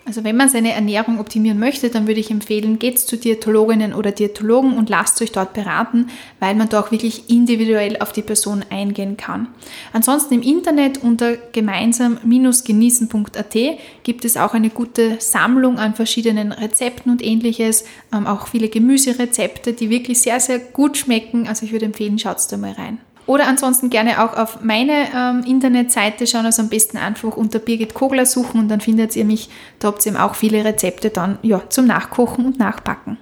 Also 0.07 0.23
wenn 0.23 0.37
man 0.37 0.47
seine 0.47 0.71
Ernährung 0.71 1.19
optimieren 1.19 1.59
möchte, 1.59 1.89
dann 1.89 2.07
würde 2.07 2.21
ich 2.21 2.31
empfehlen, 2.31 2.79
geht 2.79 2.97
zu 2.97 3.17
Diätologinnen 3.17 3.93
oder 3.93 4.13
Diätologen 4.13 4.77
und 4.77 4.89
lasst 4.89 5.21
euch 5.21 5.33
dort 5.33 5.51
beraten, 5.51 6.07
weil 6.39 6.55
man 6.55 6.69
da 6.69 6.79
auch 6.79 6.91
wirklich 6.91 7.29
individuell 7.29 7.97
auf 7.99 8.13
die 8.13 8.21
Person 8.21 8.63
eingehen 8.69 9.17
kann. 9.17 9.49
Ansonsten 9.91 10.35
im 10.35 10.41
Internet 10.41 11.03
unter 11.03 11.35
gemeinsam-genießen.at 11.35 13.57
gibt 14.03 14.23
es 14.23 14.37
auch 14.37 14.53
eine 14.53 14.69
gute 14.69 15.17
Sammlung 15.19 15.77
an 15.77 15.93
verschiedenen 15.93 16.53
Rezepten 16.53 17.11
und 17.11 17.21
ähnliches, 17.21 17.83
ähm, 18.13 18.27
auch 18.27 18.47
viele 18.47 18.69
Gemüserezepte, 18.69 19.73
die 19.73 19.89
wirklich 19.89 20.21
sehr, 20.21 20.39
sehr 20.39 20.59
gut 20.59 20.95
schmecken. 20.95 21.49
Also 21.49 21.65
ich 21.65 21.73
würde 21.73 21.85
empfehlen, 21.85 22.17
schaut 22.17 22.37
da 22.49 22.55
mal 22.55 22.71
rein. 22.71 22.99
Oder 23.27 23.47
ansonsten 23.47 23.89
gerne 23.89 24.23
auch 24.23 24.37
auf 24.37 24.61
meine 24.63 25.07
ähm, 25.13 25.43
Internetseite 25.45 26.25
schauen, 26.25 26.45
also 26.45 26.61
am 26.61 26.69
besten 26.69 26.97
einfach 26.97 27.35
unter 27.35 27.59
Birgit 27.59 27.93
Kogler 27.93 28.25
suchen 28.25 28.61
und 28.61 28.69
dann 28.69 28.81
findet 28.81 29.15
ihr 29.15 29.25
mich. 29.25 29.49
Da 29.79 29.89
habt 29.89 30.05
ihr 30.05 30.13
eben 30.13 30.21
auch 30.21 30.33
viele 30.33 30.63
Rezepte 30.63 31.09
dann 31.09 31.37
ja, 31.43 31.61
zum 31.69 31.85
Nachkochen 31.85 32.45
und 32.45 32.57
Nachbacken. 32.57 33.17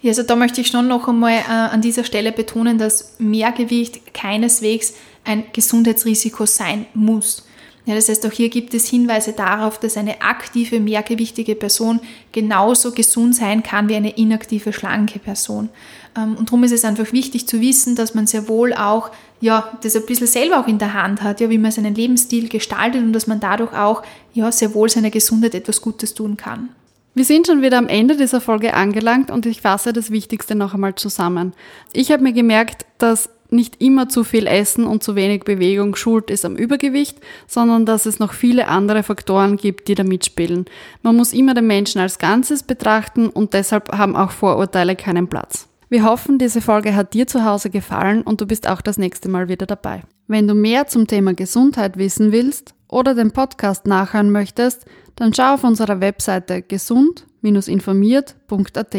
Ja, 0.00 0.10
also 0.10 0.22
da 0.22 0.36
möchte 0.36 0.60
ich 0.60 0.68
schon 0.68 0.88
noch 0.88 1.06
einmal 1.06 1.34
äh, 1.34 1.50
an 1.50 1.80
dieser 1.80 2.04
Stelle 2.04 2.32
betonen, 2.32 2.78
dass 2.78 3.16
Mehrgewicht 3.18 4.14
keineswegs 4.14 4.94
ein 5.24 5.44
Gesundheitsrisiko 5.52 6.46
sein 6.46 6.86
muss. 6.94 7.46
Ja, 7.84 7.96
das 7.96 8.08
heißt, 8.08 8.24
auch 8.26 8.32
hier 8.32 8.48
gibt 8.48 8.74
es 8.74 8.88
Hinweise 8.88 9.32
darauf, 9.32 9.80
dass 9.80 9.96
eine 9.96 10.22
aktive, 10.22 10.78
mehrgewichtige 10.78 11.56
Person 11.56 12.00
genauso 12.30 12.92
gesund 12.92 13.34
sein 13.34 13.64
kann 13.64 13.88
wie 13.88 13.96
eine 13.96 14.16
inaktive, 14.16 14.72
schlanke 14.72 15.18
Person. 15.18 15.68
Ähm, 16.16 16.36
und 16.36 16.48
darum 16.48 16.62
ist 16.62 16.72
es 16.72 16.84
einfach 16.84 17.12
wichtig 17.12 17.48
zu 17.48 17.60
wissen, 17.60 17.96
dass 17.96 18.14
man 18.14 18.26
sehr 18.26 18.48
wohl 18.48 18.72
auch 18.72 19.10
ja, 19.40 19.76
das 19.82 19.96
ein 19.96 20.06
bisschen 20.06 20.28
selber 20.28 20.60
auch 20.60 20.68
in 20.68 20.78
der 20.78 20.94
Hand 20.94 21.22
hat, 21.22 21.40
ja, 21.40 21.50
wie 21.50 21.58
man 21.58 21.72
seinen 21.72 21.96
Lebensstil 21.96 22.48
gestaltet 22.48 23.02
und 23.02 23.12
dass 23.12 23.26
man 23.26 23.40
dadurch 23.40 23.72
auch 23.72 24.02
ja, 24.32 24.52
sehr 24.52 24.72
wohl 24.72 24.88
seiner 24.88 25.10
Gesundheit 25.10 25.56
etwas 25.56 25.80
Gutes 25.80 26.14
tun 26.14 26.36
kann. 26.36 26.68
Wir 27.14 27.24
sind 27.24 27.48
schon 27.48 27.60
wieder 27.60 27.76
am 27.76 27.88
Ende 27.88 28.16
dieser 28.16 28.40
Folge 28.40 28.72
angelangt 28.72 29.32
und 29.32 29.44
ich 29.44 29.60
fasse 29.60 29.92
das 29.92 30.12
Wichtigste 30.12 30.54
noch 30.54 30.74
einmal 30.74 30.94
zusammen. 30.94 31.52
Ich 31.92 32.12
habe 32.12 32.22
mir 32.22 32.32
gemerkt, 32.32 32.86
dass 32.98 33.28
nicht 33.52 33.82
immer 33.82 34.08
zu 34.08 34.24
viel 34.24 34.46
Essen 34.46 34.86
und 34.86 35.02
zu 35.02 35.14
wenig 35.14 35.44
Bewegung 35.44 35.96
schuld 35.96 36.30
ist 36.30 36.44
am 36.44 36.56
Übergewicht, 36.56 37.18
sondern 37.46 37.86
dass 37.86 38.06
es 38.06 38.18
noch 38.18 38.32
viele 38.32 38.68
andere 38.68 39.02
Faktoren 39.02 39.56
gibt, 39.56 39.88
die 39.88 39.94
da 39.94 40.04
mitspielen. 40.04 40.66
Man 41.02 41.16
muss 41.16 41.32
immer 41.32 41.54
den 41.54 41.66
Menschen 41.66 42.00
als 42.00 42.18
Ganzes 42.18 42.62
betrachten 42.62 43.28
und 43.28 43.54
deshalb 43.54 43.92
haben 43.92 44.16
auch 44.16 44.30
Vorurteile 44.30 44.96
keinen 44.96 45.28
Platz. 45.28 45.68
Wir 45.88 46.04
hoffen, 46.04 46.38
diese 46.38 46.62
Folge 46.62 46.96
hat 46.96 47.12
dir 47.12 47.26
zu 47.26 47.44
Hause 47.44 47.68
gefallen 47.68 48.22
und 48.22 48.40
du 48.40 48.46
bist 48.46 48.66
auch 48.66 48.80
das 48.80 48.96
nächste 48.96 49.28
Mal 49.28 49.48
wieder 49.48 49.66
dabei. 49.66 50.02
Wenn 50.26 50.48
du 50.48 50.54
mehr 50.54 50.86
zum 50.86 51.06
Thema 51.06 51.34
Gesundheit 51.34 51.98
wissen 51.98 52.32
willst 52.32 52.74
oder 52.88 53.14
den 53.14 53.32
Podcast 53.32 53.86
nachhören 53.86 54.30
möchtest, 54.30 54.86
dann 55.16 55.34
schau 55.34 55.52
auf 55.52 55.64
unserer 55.64 56.00
Webseite 56.00 56.62
gesund-informiert.at. 56.62 58.96